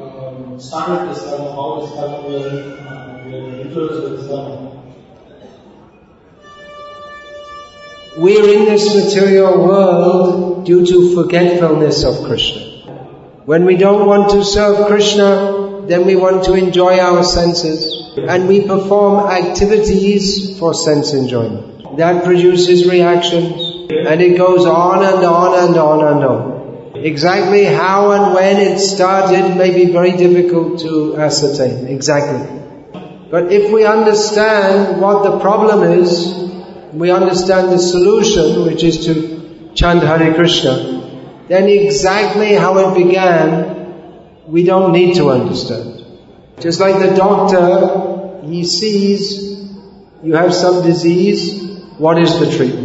um, 0.00 0.60
started 0.60 1.10
this 1.10 1.22
karma? 1.24 1.52
How 1.52 1.80
this 1.80 1.90
karma 1.92 2.28
we 2.28 2.36
are, 2.36 2.48
uh, 2.86 3.24
we 3.26 3.34
are 3.34 3.60
influenced 3.60 4.02
with 4.02 4.20
this 4.20 4.28
karma? 4.28 4.68
We're 8.18 8.58
in 8.58 8.66
this 8.66 8.94
material 8.94 9.66
world 9.66 10.66
due 10.66 10.84
to 10.84 11.14
forgetfulness 11.14 12.04
of 12.04 12.26
Krishna. 12.26 12.60
When 13.46 13.64
we 13.64 13.76
don't 13.76 14.06
want 14.06 14.30
to 14.32 14.44
serve 14.44 14.86
Krishna, 14.86 15.86
then 15.86 16.04
we 16.06 16.14
want 16.14 16.44
to 16.44 16.54
enjoy 16.54 16.98
our 17.00 17.24
senses 17.24 18.16
and 18.16 18.46
we 18.48 18.66
perform 18.66 19.30
activities 19.30 20.58
for 20.58 20.74
sense 20.74 21.14
enjoyment. 21.14 21.96
That 21.96 22.22
produces 22.22 22.88
reactions 22.88 23.71
and 23.90 24.20
it 24.20 24.36
goes 24.36 24.64
on 24.64 25.04
and 25.04 25.24
on 25.24 25.68
and 25.68 25.76
on 25.76 26.14
and 26.14 26.24
on. 26.24 26.96
Exactly 26.96 27.64
how 27.64 28.12
and 28.12 28.34
when 28.34 28.56
it 28.58 28.78
started 28.78 29.56
may 29.56 29.72
be 29.74 29.90
very 29.92 30.12
difficult 30.12 30.80
to 30.80 31.16
ascertain. 31.16 31.86
Exactly. 31.88 32.60
But 33.30 33.50
if 33.52 33.72
we 33.72 33.84
understand 33.84 35.00
what 35.00 35.24
the 35.24 35.38
problem 35.40 35.82
is, 35.98 36.34
we 36.92 37.10
understand 37.10 37.72
the 37.72 37.78
solution, 37.78 38.64
which 38.66 38.82
is 38.84 39.06
to 39.06 39.70
chant 39.74 40.02
Hare 40.02 40.34
Krishna, 40.34 41.44
then 41.48 41.68
exactly 41.68 42.54
how 42.54 42.78
it 42.78 43.04
began, 43.04 44.44
we 44.46 44.64
don't 44.64 44.92
need 44.92 45.16
to 45.16 45.30
understand. 45.30 46.04
Just 46.60 46.78
like 46.78 47.00
the 47.00 47.16
doctor, 47.16 48.46
he 48.46 48.64
sees 48.64 49.52
you 50.22 50.34
have 50.34 50.54
some 50.54 50.84
disease, 50.84 51.60
what 51.98 52.16
is 52.18 52.38
the 52.38 52.56
treatment? 52.56 52.81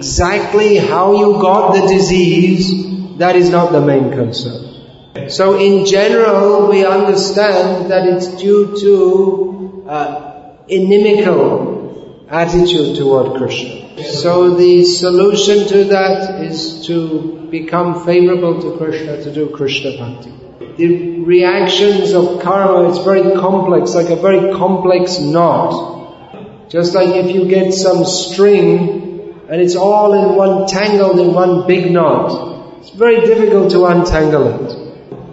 Exactly 0.00 0.78
how 0.78 1.12
you 1.12 1.32
got 1.42 1.74
the 1.74 1.86
disease, 1.86 3.18
that 3.18 3.36
is 3.36 3.50
not 3.50 3.70
the 3.70 3.82
main 3.82 4.10
concern. 4.12 5.28
So 5.28 5.58
in 5.58 5.84
general, 5.84 6.68
we 6.68 6.86
understand 6.86 7.90
that 7.90 8.06
it's 8.06 8.28
due 8.28 8.80
to 8.80 9.84
uh, 9.86 10.56
inimical 10.68 12.24
attitude 12.30 12.96
toward 12.96 13.36
Krishna. 13.36 14.02
So 14.04 14.54
the 14.54 14.86
solution 14.86 15.68
to 15.68 15.84
that 15.96 16.44
is 16.44 16.86
to 16.86 17.48
become 17.50 18.06
favorable 18.06 18.58
to 18.62 18.78
Krishna, 18.78 19.22
to 19.22 19.30
do 19.30 19.50
Krishna 19.50 19.98
bhakti. 19.98 20.32
The 20.78 21.20
reactions 21.20 22.14
of 22.14 22.40
karma, 22.40 22.88
it's 22.88 23.04
very 23.04 23.34
complex, 23.38 23.94
like 23.94 24.08
a 24.08 24.16
very 24.16 24.54
complex 24.54 25.18
knot. 25.18 26.70
Just 26.70 26.94
like 26.94 27.14
if 27.22 27.34
you 27.34 27.46
get 27.48 27.74
some 27.74 28.06
string 28.06 29.09
and 29.50 29.60
it's 29.60 29.74
all 29.74 30.14
in 30.14 30.36
one 30.36 30.68
tangled 30.68 31.18
in 31.18 31.34
one 31.34 31.66
big 31.66 31.90
knot, 31.90 32.78
it's 32.80 32.90
very 32.90 33.20
difficult 33.20 33.72
to 33.72 33.84
untangle 33.86 34.46
it. 34.46 34.90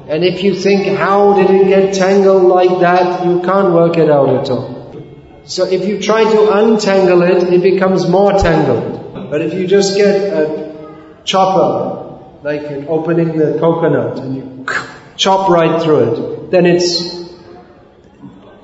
And 0.10 0.23
if 0.23 0.43
you 0.43 0.56
think, 0.56 0.97
how 0.97 1.36
did 1.36 1.51
it 1.51 1.67
get 1.67 1.93
tangled 1.93 2.43
like 2.43 2.80
that, 2.80 3.27
you 3.27 3.41
can't 3.41 3.73
work 3.73 3.97
it 3.97 4.10
out 4.10 4.30
at 4.30 4.49
all. 4.49 4.75
So 5.45 5.65
if 5.65 5.86
you 5.86 6.01
try 6.01 6.23
to 6.23 6.51
untangle 6.51 7.21
it, 7.21 7.43
it 7.53 7.62
becomes 7.62 8.10
more 8.10 8.32
tangled. 8.34 9.30
But 9.30 9.41
if 9.41 9.53
you 9.53 9.67
just 9.67 9.95
get 9.95 10.15
a 10.34 11.21
chopper, 11.23 12.41
like 12.41 12.63
in 12.63 12.88
opening 12.88 13.38
the 13.38 13.60
coconut, 13.60 14.17
and 14.17 14.36
you 14.36 14.65
chop 15.15 15.49
right 15.49 15.82
through 15.84 15.99
it, 16.10 16.51
then 16.51 16.65
it's 16.65 17.27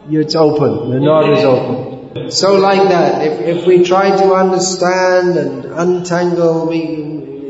it's 0.10 0.36
open. 0.36 0.90
The 0.90 1.00
knot 1.00 1.30
is 1.38 1.44
open. 1.44 1.93
So 2.30 2.58
like 2.58 2.90
that, 2.90 3.26
if, 3.26 3.58
if 3.58 3.66
we 3.66 3.84
try 3.84 4.16
to 4.16 4.34
understand 4.34 5.36
and 5.36 5.66
untangle, 5.66 6.68
we, 6.68 6.80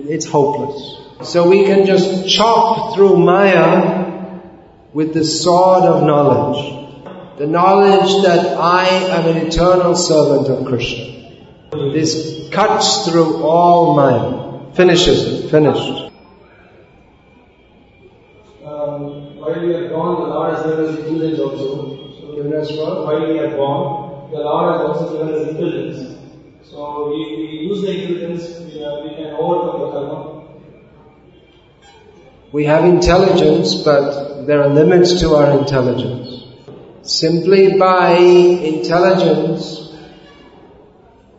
it's 0.08 0.26
hopeless. 0.26 1.30
So 1.30 1.50
we 1.50 1.66
can 1.66 1.86
just 1.86 2.30
chop 2.30 2.96
through 2.96 3.18
Maya 3.18 4.40
with 4.94 5.14
the 5.14 5.26
sword 5.26 5.84
of 5.84 6.04
knowledge. 6.04 7.38
The 7.38 7.48
knowledge 7.48 8.24
that 8.24 8.58
I 8.58 8.86
am 8.88 9.36
an 9.36 9.48
eternal 9.48 9.96
servant 9.96 10.48
of 10.48 10.66
Krishna. 10.68 11.14
This 11.92 12.48
cuts 12.52 13.10
through 13.10 13.44
all 13.44 13.96
Maya. 13.96 14.74
Finishes 14.76 15.44
it. 15.46 15.50
Finished. 15.52 16.12
Um, 18.64 19.38
while 19.40 19.60
we 19.60 19.74
are 19.74 19.90
born, 19.90 20.22
the 20.22 20.28
Lord 20.30 20.56
has 20.56 20.96
given 20.98 21.34
us 21.34 21.40
also. 21.40 21.98
So 22.20 22.36
Given 22.36 22.54
us 22.54 22.72
what? 22.72 23.06
while 23.06 23.28
we 23.28 23.40
are 23.40 23.56
born, 23.56 24.03
the 24.34 24.40
Lord 24.40 24.74
has 24.74 24.82
also 24.90 25.18
given 25.18 25.36
us 25.36 25.50
intelligence. 25.50 26.18
So 26.64 27.10
we, 27.10 27.38
we 27.38 27.48
use 27.70 27.82
the 27.82 27.92
intelligence, 27.92 28.60
we, 28.62 28.84
uh, 28.84 29.04
we 29.04 29.10
can 29.16 29.36
overcome 29.36 29.80
the 29.82 29.92
karma. 29.92 30.18
We 32.52 32.66
have 32.66 32.86
intelligence, 32.86 33.76
but 33.76 34.46
there 34.46 34.64
are 34.64 34.70
limits 34.70 35.20
to 35.22 35.36
our 35.36 35.60
intelligence. 35.60 36.46
Simply 37.04 37.78
by 37.78 38.14
intelligence, 38.18 39.94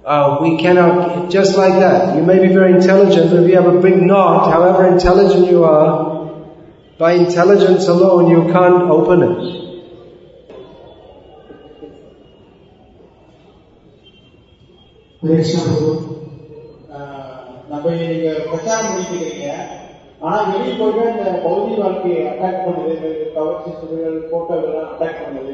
uh, 0.04 0.38
we 0.40 0.58
cannot, 0.58 1.30
just 1.30 1.56
like 1.56 1.74
that. 1.74 2.16
You 2.16 2.22
may 2.22 2.46
be 2.46 2.54
very 2.54 2.74
intelligent, 2.74 3.30
but 3.30 3.42
if 3.42 3.48
you 3.48 3.56
have 3.56 3.74
a 3.74 3.80
big 3.80 4.00
knot, 4.00 4.52
however 4.52 4.86
intelligent 4.86 5.50
you 5.50 5.64
are, 5.64 6.32
by 6.98 7.14
intelligence 7.14 7.88
alone 7.88 8.30
you 8.30 8.52
can't 8.52 8.82
open 8.88 9.22
it. 9.22 9.63
Krishna 15.23 15.63
ஆஹ் 16.95 17.33
நம்ம 17.71 17.83
நீங்க 18.01 18.29
பிரச்சாரம் 18.49 18.89
பண்ணிக்கிறீங்க 18.91 19.47
ஆனா 20.21 20.37
வெளியே 20.51 20.73
போயிட்டு 20.79 21.03
இந்த 21.11 21.25
பௌதி 21.45 21.73
வாழ்க்கையை 21.81 22.21
attack 22.31 22.63
பண்ணுது 22.65 22.93
இந்த 22.95 23.09
கவர்ச்சி 23.35 23.71
சுடுகள் 23.79 24.17
போட்டோவெல்லாம் 24.31 24.89
அட்டாக் 24.91 25.21
பண்ணுது 25.25 25.53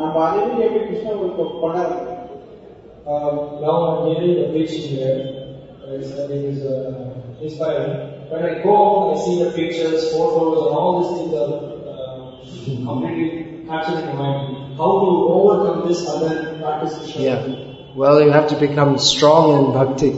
நம்ம 0.00 0.14
அதை 0.26 0.38
வந்து 0.44 0.66
எப்படி 0.68 0.84
கிருஷ்ணருக்கு 0.90 1.46
கொண்டாடுறது 1.64 2.12
Um, 3.06 3.34
now 3.62 3.74
I'm 3.88 4.06
hearing 4.06 4.32
the 4.36 4.46
preaching 4.52 4.86
here. 4.92 5.10
Uh, 5.80 5.96
It's, 5.96 6.08
I 6.12 6.24
think 6.26 6.44
it's 6.46 6.62
uh, 6.66 7.02
inspiring. 7.40 7.92
When 8.30 8.42
I 8.42 8.54
go 8.64 8.72
home, 8.78 9.04
I 9.10 9.20
see 9.24 9.34
the 9.38 9.50
pictures, 9.52 10.00
photos, 10.12 10.56
and 10.62 10.74
all 10.76 10.90
these 10.96 11.12
things 11.12 11.34
are 11.34 11.52
uh, 11.92 12.16
completely 12.84 13.28
captured 13.68 14.00
in 14.00 14.08
my 14.12 14.30
mind. 14.32 14.48
How 14.76 14.90
to 15.02 15.08
overcome 15.34 15.78
this 15.86 16.00
and 16.04 16.24
then 16.24 16.36
practice 16.60 16.96
Krishna. 16.98 17.22
Yeah. 17.22 17.46
Well, 17.93 18.21
you 18.21 18.31
have 18.31 18.47
to 18.49 18.55
become 18.55 18.97
strong 18.97 19.65
in 19.65 19.73
bhakti. 19.73 20.17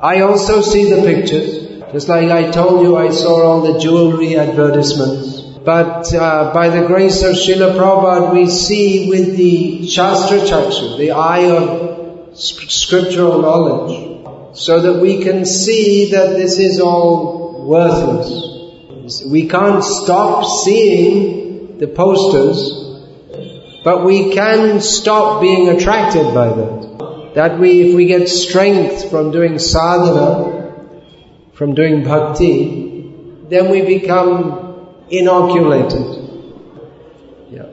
I 0.00 0.22
also 0.22 0.60
see 0.60 0.90
the 0.90 1.02
pictures. 1.02 1.92
Just 1.92 2.08
like 2.08 2.30
I 2.30 2.50
told 2.50 2.82
you, 2.82 2.96
I 2.96 3.10
saw 3.10 3.42
all 3.44 3.60
the 3.60 3.78
jewelry 3.78 4.36
advertisements. 4.36 5.40
But 5.64 6.12
uh, 6.12 6.52
by 6.52 6.68
the 6.68 6.88
grace 6.88 7.22
of 7.22 7.36
Srila 7.36 7.76
Prabhupada, 7.76 8.32
we 8.32 8.50
see 8.50 9.08
with 9.08 9.36
the 9.36 9.86
Shastra 9.88 10.38
Chakshu, 10.38 10.98
the 10.98 11.12
eye 11.12 11.50
of 11.50 12.36
scriptural 12.36 13.40
knowledge, 13.40 14.56
so 14.56 14.80
that 14.80 15.00
we 15.00 15.22
can 15.22 15.44
see 15.44 16.10
that 16.10 16.30
this 16.30 16.58
is 16.58 16.80
all 16.80 17.66
worthless. 17.66 19.22
We 19.24 19.48
can't 19.48 19.84
stop 19.84 20.44
seeing 20.64 21.78
the 21.78 21.86
posters, 21.86 22.89
but 23.82 24.04
we 24.04 24.32
can 24.32 24.80
stop 24.80 25.40
being 25.40 25.68
attracted 25.68 26.34
by 26.34 26.48
that. 26.48 27.32
That 27.34 27.58
we, 27.58 27.88
if 27.88 27.94
we 27.94 28.06
get 28.06 28.28
strength 28.28 29.10
from 29.10 29.30
doing 29.30 29.58
sadhana, 29.58 30.74
from 31.54 31.74
doing 31.74 32.04
bhakti, 32.04 33.12
then 33.48 33.70
we 33.70 33.82
become 33.82 34.96
inoculated. 35.08 36.06
Yeah. 37.50 37.66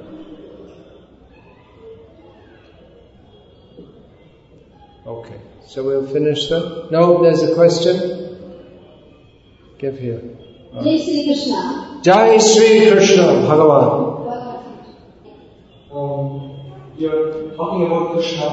Okay. 5.06 5.42
So 5.68 5.84
we'll 5.84 6.08
finish 6.08 6.48
that. 6.50 6.90
No, 6.92 7.24
there's 7.24 7.42
a 7.42 7.56
question. 7.56 8.38
Give 9.80 9.98
here. 9.98 10.22
Jai 10.74 10.98
Sri 10.98 11.24
Krishna. 11.26 12.00
Jai 12.04 12.38
Sri 12.38 12.92
Krishna 12.92 13.24
Bhagavan. 13.24 14.17
You're 16.98 17.52
talking 17.56 17.86
about 17.86 18.14
Krishna. 18.14 18.48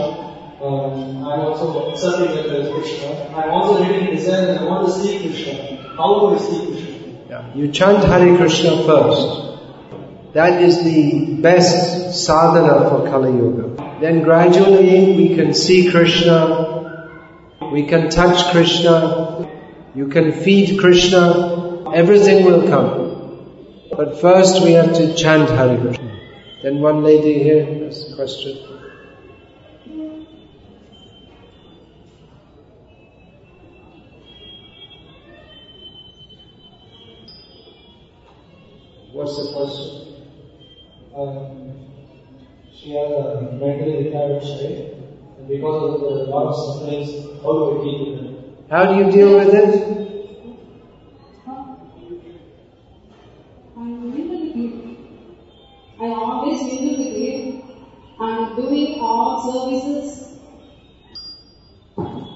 Um, 0.61 1.25
I'm 1.25 1.41
also 1.41 1.97
there 1.97 2.61
is 2.61 2.75
Krishna. 2.75 3.35
I'm 3.35 3.51
also 3.51 3.83
reading 3.83 4.09
in 4.09 4.19
Zen 4.21 4.51
and 4.51 4.59
I 4.59 4.65
want 4.65 4.87
to 4.87 4.93
see 4.93 5.19
Krishna. 5.19 5.95
How 5.97 6.21
do 6.21 6.37
I 6.37 6.39
see 6.39 6.67
Krishna? 6.67 7.53
You 7.55 7.73
chant 7.73 8.05
Hare 8.05 8.37
Krishna 8.37 8.85
first. 8.85 9.45
That 10.35 10.61
is 10.61 10.85
the 10.85 11.37
best 11.41 12.23
sadhana 12.23 12.91
for 12.91 13.09
Kali 13.09 13.33
Yuga. 13.33 13.99
Then 14.03 14.23
gradually 14.23 15.13
we 15.17 15.35
can 15.37 15.55
see 15.55 15.91
Krishna, 15.91 17.01
we 17.73 17.87
can 17.87 18.11
touch 18.11 18.51
Krishna, 18.51 19.49
you 19.95 20.09
can 20.09 20.33
feed 20.33 20.79
Krishna, 20.81 21.91
everything 21.95 22.45
will 22.45 22.69
come. 22.69 23.89
But 23.97 24.21
first 24.21 24.63
we 24.63 24.73
have 24.73 24.93
to 24.97 25.15
chant 25.15 25.49
Hare 25.49 25.79
Krishna. 25.79 26.04
Then 26.65 26.81
one 26.81 27.05
lady 27.05 27.43
here 27.43 27.67
has 27.85 28.11
a 28.11 28.17
question. 28.17 28.57
What's 39.13 39.37
the 39.37 39.53
question? 39.53 40.25
Um, 41.15 41.87
she 42.73 42.95
has 42.95 43.11
a 43.11 43.59
mentally 43.61 44.05
retarded 44.05 44.41
child. 44.41 45.05
And 45.37 45.47
because 45.47 45.95
of 45.95 46.01
the 46.01 46.09
lot 46.33 46.47
of 46.47 46.57
sufferings, 46.57 47.13
how 47.43 47.53
do 47.53 47.79
I 47.79 47.85
deal 47.85 48.09
with 48.09 48.25
it? 48.25 48.71
How 48.71 48.87
do 48.87 49.05
you 49.05 49.11
deal 49.13 49.37
with 49.37 49.55
it? 49.55 49.75
I 53.77 53.81
mingle 53.81 54.41
with 54.41 54.57
you. 54.57 54.95
I 56.05 56.09
always 56.09 56.63
mingle 56.65 56.99
with 56.99 57.17
you. 57.17 57.63
I'm 58.21 58.55
doing 58.57 59.01
all 59.01 59.41
services. 59.41 60.37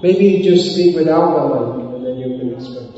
Maybe 0.01 0.25
you 0.25 0.43
just 0.43 0.73
speak 0.73 0.95
without 0.95 1.35
the 1.35 1.43
mic 1.53 1.93
and 1.93 2.05
then 2.05 2.17
you 2.17 2.29
can 2.39 2.53
explain. 2.55 2.95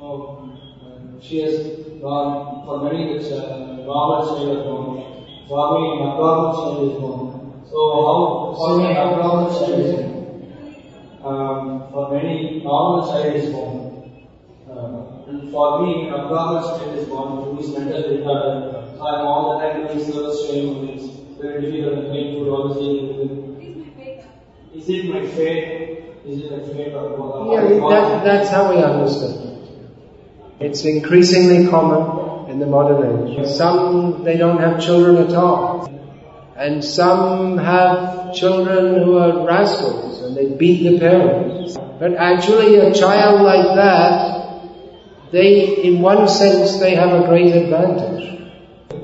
Um, 0.00 0.58
uh, 0.82 1.20
she 1.22 1.42
has 1.42 1.54
gone 2.00 2.64
for 2.64 2.82
many 2.82 3.12
years, 3.12 3.30
uh, 3.32 3.82
normal 3.84 4.24
child 4.26 4.48
is 4.48 4.64
born. 4.64 5.04
For 5.48 5.78
me, 5.78 6.08
an 7.70 7.76
abnormal 7.76 7.76
child. 7.76 7.76
So 7.76 7.78
how, 8.06 8.54
for 8.56 8.78
me, 8.78 8.84
an 8.86 8.96
abnormal 8.96 9.50
child 9.58 9.80
is 9.80 9.92
born. 9.94 10.18
Um, 11.24 11.90
for 11.90 12.14
many, 12.14 12.62
normal 12.64 13.10
child 13.10 13.36
is 13.36 13.50
born. 13.52 13.76
Uh, 14.70 15.28
and 15.28 15.50
for 15.50 15.82
me, 15.82 16.08
an 16.08 16.14
abnormal 16.14 16.62
child 16.62 16.98
is 16.98 17.06
born 17.08 17.44
who 17.44 17.60
is 17.60 17.68
mentally 17.76 18.18
retarded. 18.18 18.96
So 18.96 19.06
I'm 19.06 19.26
all 19.26 19.58
the 19.58 19.68
time 19.68 19.86
doing 19.86 20.04
service 20.04 20.48
training, 20.48 20.88
it's 20.88 21.06
very 21.40 21.60
difficult 21.60 22.04
and 22.04 22.12
painful, 22.12 22.54
obviously. 22.54 22.98
Is 24.74 24.88
it 24.88 25.04
my 25.12 25.26
fate? 25.26 26.04
Is 26.24 26.44
it 26.44 26.50
my 26.50 26.60
fate 26.72 26.92
or 26.94 27.16
what? 27.16 27.52
Yeah, 27.52 27.88
that, 27.90 28.24
that's 28.24 28.50
how 28.50 28.70
we 28.74 28.82
understand. 28.82 29.48
It's 30.60 30.84
increasingly 30.84 31.68
common 31.68 32.50
in 32.50 32.58
the 32.58 32.66
modern 32.66 33.28
age. 33.28 33.46
Some, 33.46 34.24
they 34.24 34.36
don't 34.36 34.58
have 34.58 34.80
children 34.80 35.16
at 35.18 35.34
all. 35.34 35.88
And 36.58 36.84
some 36.84 37.56
have 37.58 38.34
children 38.34 39.02
who 39.04 39.16
are 39.16 39.46
rascals 39.46 40.22
and 40.22 40.36
they 40.36 40.46
beat 40.46 40.82
the 40.82 40.98
parents. 40.98 41.76
But 42.00 42.14
actually 42.14 42.76
a 42.76 42.92
child 42.92 43.42
like 43.42 43.76
that, 43.76 44.60
they, 45.30 45.84
in 45.84 46.02
one 46.02 46.28
sense, 46.28 46.80
they 46.80 46.96
have 46.96 47.12
a 47.12 47.26
great 47.28 47.54
advantage. 47.54 48.40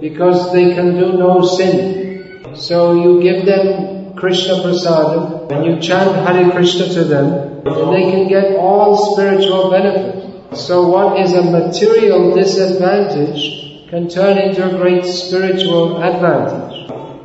Because 0.00 0.52
they 0.52 0.74
can 0.74 0.94
do 0.96 1.12
no 1.12 1.42
sin. 1.42 2.56
So 2.56 2.94
you 2.94 3.22
give 3.22 3.46
them 3.46 4.16
Krishna 4.16 4.54
prasadam 4.54 5.50
and 5.52 5.64
you 5.64 5.80
chant 5.80 6.14
Hare 6.26 6.50
Krishna 6.50 6.88
to 6.94 7.04
them 7.04 7.54
and 7.66 7.94
they 7.94 8.10
can 8.10 8.28
get 8.28 8.56
all 8.56 9.14
spiritual 9.14 9.70
benefit. 9.70 10.56
So 10.56 10.88
what 10.88 11.20
is 11.20 11.32
a 11.34 11.42
material 11.42 12.34
disadvantage 12.34 13.88
can 13.88 14.08
turn 14.08 14.38
into 14.38 14.68
a 14.68 14.78
great 14.78 15.04
spiritual 15.04 16.02
advantage. 16.02 16.73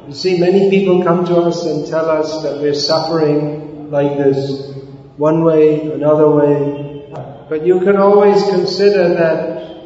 You 0.10 0.16
see, 0.16 0.39
many 0.39 0.72
people 0.72 1.03
come 1.03 1.24
to 1.26 1.36
us 1.41 1.64
and 1.68 1.86
tell 1.86 2.10
us 2.10 2.41
that 2.41 2.60
we're 2.60 2.74
suffering 2.74 3.91
like 3.91 4.18
this, 4.18 4.74
one 5.18 5.43
way, 5.43 5.82
another 5.82 6.32
way. 6.32 7.14
But 7.47 7.64
you 7.64 7.82
can 7.82 7.97
always 7.97 8.41
consider 8.45 9.10
that 9.10 9.86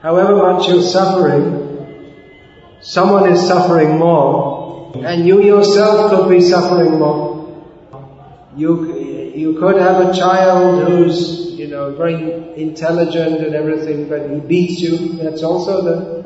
however 0.00 0.36
much 0.36 0.68
you're 0.68 0.80
suffering, 0.80 2.16
someone 2.80 3.30
is 3.30 3.46
suffering 3.46 3.98
more, 3.98 4.90
and 5.04 5.26
you 5.26 5.42
yourself 5.42 6.10
could 6.10 6.30
be 6.30 6.40
suffering 6.40 6.98
more. 6.98 7.68
You, 8.56 8.96
you 9.36 9.58
could 9.60 9.76
have 9.76 10.08
a 10.08 10.16
child 10.16 10.88
who's, 10.88 11.52
you 11.52 11.68
know, 11.68 11.94
very 11.94 12.56
intelligent 12.56 13.44
and 13.44 13.54
everything, 13.54 14.08
but 14.08 14.30
he 14.30 14.40
beats 14.40 14.80
you. 14.80 15.22
That's 15.22 15.42
also 15.42 15.82
the. 15.82 16.21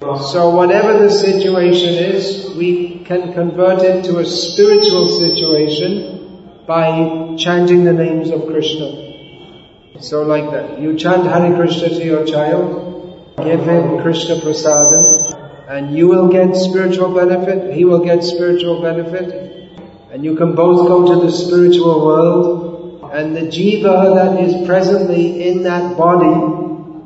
So 0.00 0.48
whatever 0.56 0.96
the 0.96 1.10
situation 1.10 1.92
is, 1.92 2.54
we 2.56 3.00
can 3.04 3.34
convert 3.34 3.82
it 3.82 4.02
to 4.06 4.20
a 4.20 4.24
spiritual 4.24 5.08
situation 5.08 6.64
by 6.66 7.36
chanting 7.36 7.84
the 7.84 7.92
names 7.92 8.30
of 8.30 8.46
Krishna. 8.46 10.00
So 10.00 10.22
like 10.22 10.50
that. 10.52 10.80
You 10.80 10.96
chant 10.96 11.26
Hare 11.26 11.54
Krishna 11.54 11.90
to 11.90 12.02
your 12.02 12.24
child, 12.24 13.34
give 13.44 13.60
him 13.60 14.00
Krishna 14.00 14.36
prasadam, 14.36 15.68
and 15.68 15.94
you 15.94 16.08
will 16.08 16.28
get 16.28 16.56
spiritual 16.56 17.14
benefit, 17.14 17.74
he 17.74 17.84
will 17.84 18.02
get 18.02 18.24
spiritual 18.24 18.80
benefit, 18.80 19.70
and 20.10 20.24
you 20.24 20.34
can 20.34 20.54
both 20.54 20.88
go 20.88 21.14
to 21.14 21.26
the 21.26 21.30
spiritual 21.30 22.06
world, 22.06 23.10
and 23.12 23.36
the 23.36 23.42
jiva 23.42 24.14
that 24.14 24.40
is 24.40 24.66
presently 24.66 25.46
in 25.46 25.62
that 25.64 25.98
body 25.98 26.59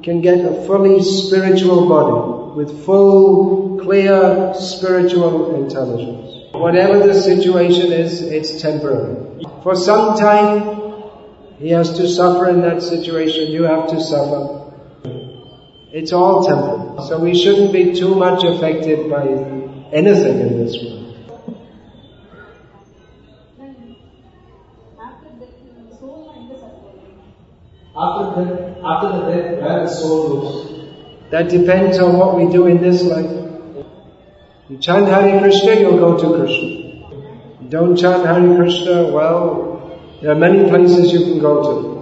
can 0.04 0.20
get 0.20 0.44
a 0.44 0.52
fully 0.66 1.02
spiritual 1.02 1.88
body 1.88 2.54
with 2.56 2.84
full, 2.84 3.78
clear 3.80 4.52
spiritual 4.54 5.54
intelligence. 5.54 6.52
Whatever 6.52 7.06
the 7.06 7.14
situation 7.14 7.90
is, 7.90 8.20
it's 8.20 8.60
temporary. 8.60 9.44
For 9.62 9.74
some 9.74 10.18
time, 10.18 11.02
he 11.58 11.70
has 11.70 11.96
to 11.96 12.06
suffer 12.06 12.50
in 12.50 12.60
that 12.60 12.82
situation, 12.82 13.50
you 13.50 13.62
have 13.62 13.88
to 13.88 14.00
suffer. 14.00 14.72
It's 15.90 16.12
all 16.12 16.44
temporary. 16.44 17.08
So 17.08 17.18
we 17.18 17.34
shouldn't 17.34 17.72
be 17.72 17.94
too 17.94 18.14
much 18.14 18.44
affected 18.44 19.08
by 19.08 19.26
anything 19.90 20.40
in 20.40 20.58
this 20.58 20.76
world. 20.82 21.03
After 27.96 28.44
death, 28.44 28.76
after 28.84 29.08
the 29.08 29.22
death, 29.30 29.62
where 29.62 29.84
the 29.84 29.88
soul 29.88 30.28
goes. 30.28 30.90
That 31.30 31.48
depends 31.48 31.98
on 31.98 32.16
what 32.16 32.36
we 32.36 32.50
do 32.52 32.66
in 32.66 32.82
this 32.82 33.02
life. 33.02 33.30
You 34.68 34.78
chant 34.78 35.06
Hare 35.06 35.40
Krishna, 35.40 35.74
you'll 35.74 35.98
go 35.98 36.18
to 36.18 36.38
Krishna. 36.38 36.68
You 37.60 37.68
don't 37.68 37.96
chant 37.96 38.26
Hare 38.26 38.56
Krishna, 38.56 39.12
well, 39.12 39.74
there 40.20 40.32
are 40.32 40.34
many 40.34 40.68
places 40.68 41.12
you 41.12 41.20
can 41.20 41.38
go 41.38 41.62
to. 41.62 41.94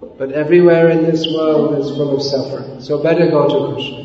but 0.18 0.32
everywhere 0.32 0.88
in 0.88 1.04
this 1.04 1.26
world 1.32 1.78
is 1.78 1.90
full 1.90 2.16
of 2.16 2.22
suffering. 2.22 2.80
So 2.80 3.02
better 3.02 3.30
go 3.30 3.46
to 3.48 3.74
Krishna. 3.74 4.00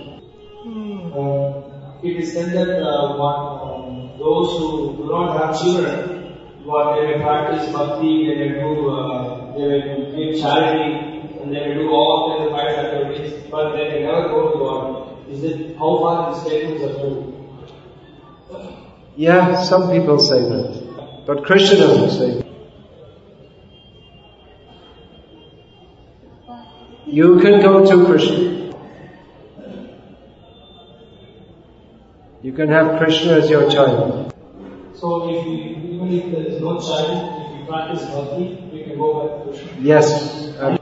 Uh, 1.16 1.64
it 2.04 2.18
is 2.18 2.34
said 2.34 2.52
that 2.54 2.84
uh, 2.84 3.16
what, 3.18 3.38
um, 3.64 4.18
those 4.20 4.58
who 4.60 4.98
do 4.98 5.08
not 5.10 5.40
have 5.40 5.60
children, 5.60 6.15
what 6.66 6.96
they 6.96 7.06
may 7.08 7.24
practice 7.24 7.72
bhakti, 7.72 8.28
they 8.28 8.50
may 8.50 8.60
do, 8.60 8.90
uh, 8.90 9.54
they 9.54 9.68
may 9.68 10.32
give 10.32 10.42
charity, 10.42 11.30
and 11.40 11.54
they 11.54 11.68
may 11.68 11.74
do 11.76 11.90
all 11.90 12.38
kinds 12.38 12.48
of 12.48 12.58
pious 12.58 12.78
activities, 12.78 13.44
but 13.52 13.76
they 13.76 13.90
can 13.92 14.02
never 14.04 14.30
go 14.30 14.52
to 14.52 14.58
God. 14.60 15.30
Is 15.30 15.44
it 15.44 15.78
how 15.78 16.00
far 16.00 16.34
these 16.34 16.44
statements 16.44 16.84
are 16.84 16.94
true? 17.00 17.34
Yeah, 19.16 19.62
some 19.64 19.92
people 19.92 20.20
say 20.20 20.42
that. 20.42 21.24
But 21.26 21.46
Krishna 21.46 21.78
doesn't 21.78 22.10
say 22.10 22.32
that. 22.38 22.46
You 27.06 27.40
can 27.40 27.62
go 27.62 27.86
to 27.86 28.06
Krishna. 28.06 28.74
You 32.42 32.54
can 32.54 32.70
have 32.70 33.00
Krishna 33.00 33.34
as 33.34 33.50
your 33.50 33.70
child. 33.72 34.34
So 34.94 35.30
if 35.30 35.46
we, 35.46 35.95
there 36.10 36.46
is 36.46 36.62
no 36.62 36.80
child, 36.80 37.46
if 37.46 37.60
we 37.62 37.66
practice 37.68 38.04
we 38.72 38.84
can 38.84 38.98
go 38.98 39.28
back 39.28 39.46
to 39.46 39.52
Krishna. 39.52 39.82
Yes. 39.82 40.58
um, 40.60 40.78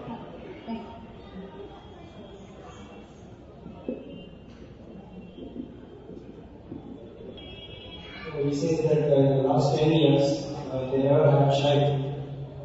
Uh, 8.26 8.43
We 8.43 8.53
say 8.53 8.76
that 8.88 9.11
uh, 9.11 9.15
in 9.15 9.38
the 9.38 9.43
last 9.43 9.78
10 9.78 9.91
years, 9.91 10.43
uh, 10.71 10.89
they 10.91 11.03
never 11.03 11.30
had 11.30 11.51
child. 11.61 11.99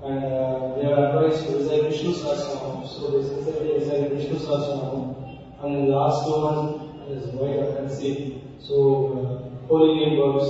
And 0.04 0.24
uh, 0.24 0.74
they 0.76 0.86
are 0.92 1.06
advised 1.08 1.46
to 1.46 1.56
recite 1.58 1.82
Vishnu 1.90 2.12
Sahasranam. 2.14 2.86
So 2.88 3.10
they 3.10 3.28
sincerely 3.28 3.72
recite 3.78 4.10
Vishnu 4.12 4.36
Sahasranam. 4.38 5.62
And 5.62 5.76
in 5.76 5.86
the 5.86 5.96
last 5.96 6.24
two 6.26 6.36
months, 6.40 6.84
it 7.08 7.18
is 7.18 7.30
quite 7.36 7.58
offensive. 7.58 8.34
So 8.60 8.74
uh, 9.12 9.66
holy 9.68 9.94
name 10.00 10.18
works. 10.18 10.46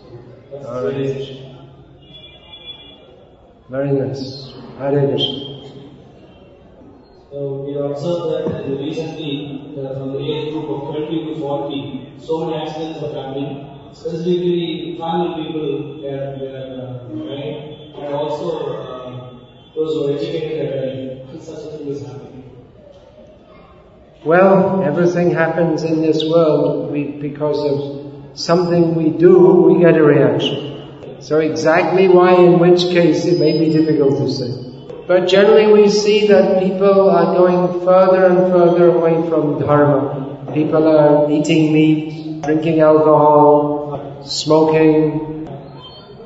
So 0.00 0.18
that's 0.50 0.66
All 0.66 0.82
the 0.82 0.88
right. 0.88 0.96
realization. 0.96 1.56
Very 3.70 3.92
nice. 3.92 4.52
Hare 4.78 5.06
Krishna. 5.08 5.50
So 7.30 7.64
we 7.66 7.74
observed 7.74 8.26
that 8.32 8.46
uh, 8.46 8.68
recently, 8.78 9.74
uh, 9.78 9.94
from 9.94 10.12
the 10.12 10.20
age 10.20 10.52
group 10.52 10.68
of 10.70 10.94
20 10.94 11.34
to 11.34 11.40
40, 11.40 12.12
so 12.34 12.46
many 12.46 12.66
accidents 12.66 13.00
are 13.02 13.14
happening. 13.14 13.50
Specifically, 13.92 14.96
family 14.98 15.44
people, 15.44 16.04
are 16.04 16.34
uh, 16.42 17.04
and 18.02 18.14
also 18.14 18.46
uh, 18.74 19.38
those 19.74 19.94
who 19.94 20.08
are 20.08 20.18
educated 20.18 20.70
dying. 20.74 21.40
Such 21.40 21.64
a 21.64 21.76
thing 21.76 21.88
is 21.88 22.04
happening. 22.06 22.50
Well, 24.24 24.82
everything 24.82 25.30
happens 25.30 25.84
in 25.84 26.00
this 26.00 26.24
world 26.24 26.90
we, 26.90 27.04
because 27.04 27.60
of 27.70 28.38
something 28.38 28.94
we 28.96 29.10
do, 29.10 29.62
we 29.62 29.80
get 29.80 29.96
a 29.96 30.02
reaction. 30.02 31.20
So 31.20 31.38
exactly 31.38 32.08
why 32.08 32.34
in 32.34 32.58
which 32.58 32.82
case 32.84 33.24
it 33.26 33.38
may 33.38 33.58
be 33.58 33.70
difficult 33.70 34.18
to 34.18 34.30
say. 34.30 34.50
But 35.06 35.28
generally 35.28 35.72
we 35.72 35.88
see 35.88 36.26
that 36.28 36.62
people 36.62 37.10
are 37.10 37.36
going 37.36 37.80
further 37.84 38.26
and 38.26 38.52
further 38.52 38.96
away 38.96 39.28
from 39.28 39.60
dharma. 39.60 40.50
People 40.54 40.88
are 40.88 41.30
eating 41.30 41.72
meat, 41.72 42.23
drinking 42.44 42.80
alcohol, 42.80 44.22
smoking, 44.24 45.48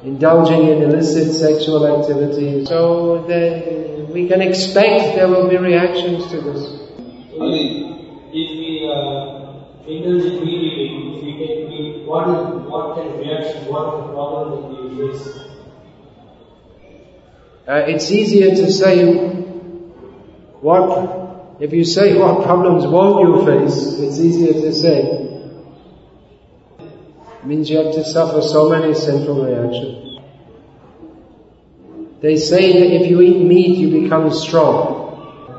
indulging 0.04 0.68
in 0.68 0.82
illicit 0.82 1.32
sexual 1.32 1.86
activity. 1.86 2.64
So 2.64 3.22
the, 3.26 4.06
we 4.12 4.28
can 4.28 4.40
expect 4.40 5.16
there 5.16 5.28
will 5.28 5.48
be 5.48 5.56
reactions 5.56 6.26
to 6.30 6.40
this. 6.40 6.62
If 8.30 8.50
we 8.60 8.90
uh, 8.92 9.86
indulge 9.86 10.24
in 10.24 10.48
eating, 10.48 11.14
if 11.16 11.22
we 11.22 11.32
meat, 11.68 12.06
what, 12.06 12.28
is, 12.28 12.70
what 12.70 12.96
kind 12.96 13.14
of 13.14 13.20
reactions, 13.20 13.68
what 13.68 13.84
are 13.86 13.96
the 14.02 14.12
problems 14.12 14.76
that 14.76 14.82
we 14.84 15.12
face? 15.12 15.38
Uh, 17.66 17.84
it's 17.86 18.10
easier 18.10 18.50
to 18.54 18.72
say 18.72 19.14
what, 20.60 21.60
if 21.60 21.72
you 21.72 21.84
say 21.84 22.18
what 22.18 22.44
problems 22.44 22.86
won't 22.86 23.28
you 23.28 23.44
face, 23.44 23.98
it's 23.98 24.18
easier 24.18 24.54
to 24.54 24.72
say. 24.72 25.27
Means 27.48 27.70
you 27.70 27.78
have 27.78 27.94
to 27.94 28.04
suffer 28.04 28.42
so 28.42 28.68
many 28.68 28.92
sinful 28.92 29.42
reactions. 29.42 30.20
They 32.20 32.36
say 32.36 32.72
that 32.78 32.94
if 33.00 33.08
you 33.08 33.22
eat 33.22 33.42
meat, 33.42 33.78
you 33.78 34.02
become 34.02 34.30
strong. 34.34 35.56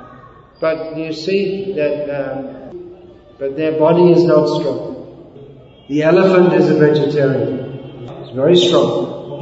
But 0.61 0.95
you 0.97 1.11
see 1.13 1.73
that, 1.73 1.95
um, 2.15 3.09
but 3.39 3.57
their 3.57 3.79
body 3.79 4.11
is 4.11 4.23
not 4.23 4.45
strong. 4.59 4.85
The 5.89 6.03
elephant 6.03 6.53
is 6.61 6.69
a 6.69 6.75
vegetarian. 6.75 8.07
It's 8.21 8.35
very 8.35 8.55
strong. 8.55 9.41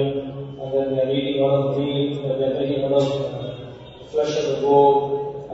and 0.61 0.73
then 0.73 0.95
they're 0.95 1.11
eating 1.11 1.41
a 1.41 1.45
lot 1.45 1.73
of 1.73 1.77
meat 1.77 2.19
and 2.23 2.41
they're 2.41 2.57
taking 2.57 2.85
a 2.85 2.87
lot 2.87 3.03
of 3.03 3.21
uh, 3.21 4.07
flesh 4.11 4.37
of 4.37 4.45
the 4.55 4.61
goat 4.61 5.10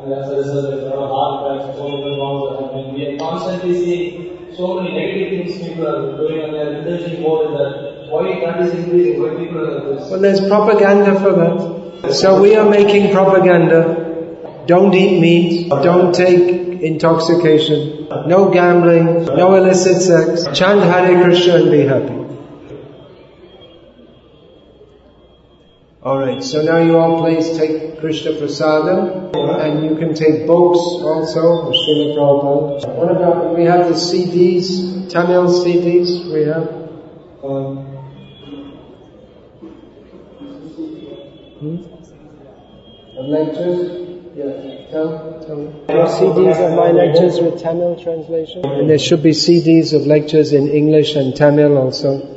and 0.08 0.24
as 0.24 0.30
a 0.32 0.36
result 0.38 0.74
heart 1.10 1.60
attacks, 1.60 1.78
so 1.78 1.88
many 1.89 2.20
are 2.22 2.62
happening. 2.62 2.93
We 2.93 3.08
are 3.08 3.18
constantly 3.18 3.74
seeing 3.84 4.55
so 4.55 4.76
many 4.76 4.93
negative 4.97 5.30
things 5.47 5.68
people 5.68 5.88
are 5.88 6.18
doing 6.18 6.43
and 6.43 6.53
they're 6.53 6.74
indulging 6.80 7.22
more 7.22 7.43
that. 7.58 8.08
Why 8.10 8.39
that 8.39 8.62
is 8.62 8.74
increasing? 8.74 9.22
Why 9.22 9.30
people 9.36 9.60
are 9.60 9.72
like 9.72 9.99
this? 9.99 10.10
Well, 10.10 10.22
there's 10.22 10.47
propaganda 10.47 11.20
for 11.20 11.34
that. 11.34 12.14
So 12.14 12.41
we 12.41 12.55
are 12.55 12.70
making 12.70 13.12
propaganda. 13.12 14.64
Don't 14.66 14.93
eat 14.93 15.20
meat. 15.20 15.70
Don't 15.70 16.14
take 16.14 16.82
intoxication. 16.82 18.08
No 18.28 18.49
gambling. 18.49 19.26
No 19.26 19.55
illicit 19.55 20.01
sex. 20.01 20.47
Chant 20.58 20.82
Hare 20.84 21.24
Krishna 21.24 21.55
and 21.55 21.72
be 21.72 21.82
happy. 21.82 22.27
Alright, 26.08 26.41
so 26.41 26.62
now 26.62 26.78
you 26.78 26.97
all 26.97 27.20
please 27.20 27.58
take 27.58 27.99
Krishna 27.99 28.32
Prasadam 28.32 29.36
and 29.60 29.84
you 29.84 29.97
can 29.97 30.14
take 30.14 30.47
books 30.47 30.80
also, 30.80 31.70
Srila 31.70 32.16
Prabhupada. 32.16 32.95
What 32.95 33.12
about, 33.12 33.58
we 33.58 33.66
have 33.66 33.89
the 33.89 33.93
CDs, 33.93 35.12
Tamil 35.12 35.47
CDs 35.47 36.32
we 36.32 36.43
have? 36.43 36.70
Um, 37.43 37.84
Hmm? 41.60 41.76
Lectures? 43.20 44.08
Yeah, 44.38 44.89
tell, 44.89 45.43
tell 45.45 45.58
me. 45.58 45.74
There 45.88 45.99
are 45.99 46.08
CDs 46.08 46.66
of 46.66 46.78
my 46.78 46.91
lectures 46.91 47.41
with 47.41 47.62
Tamil 47.62 48.01
translation. 48.01 48.66
And 48.66 48.89
there 48.89 48.97
should 48.97 49.24
be 49.24 49.32
CDs 49.32 49.93
of 49.93 50.08
lectures 50.08 50.53
in 50.53 50.70
English 50.70 51.16
and 51.18 51.36
Tamil 51.36 51.78
also. 51.78 52.37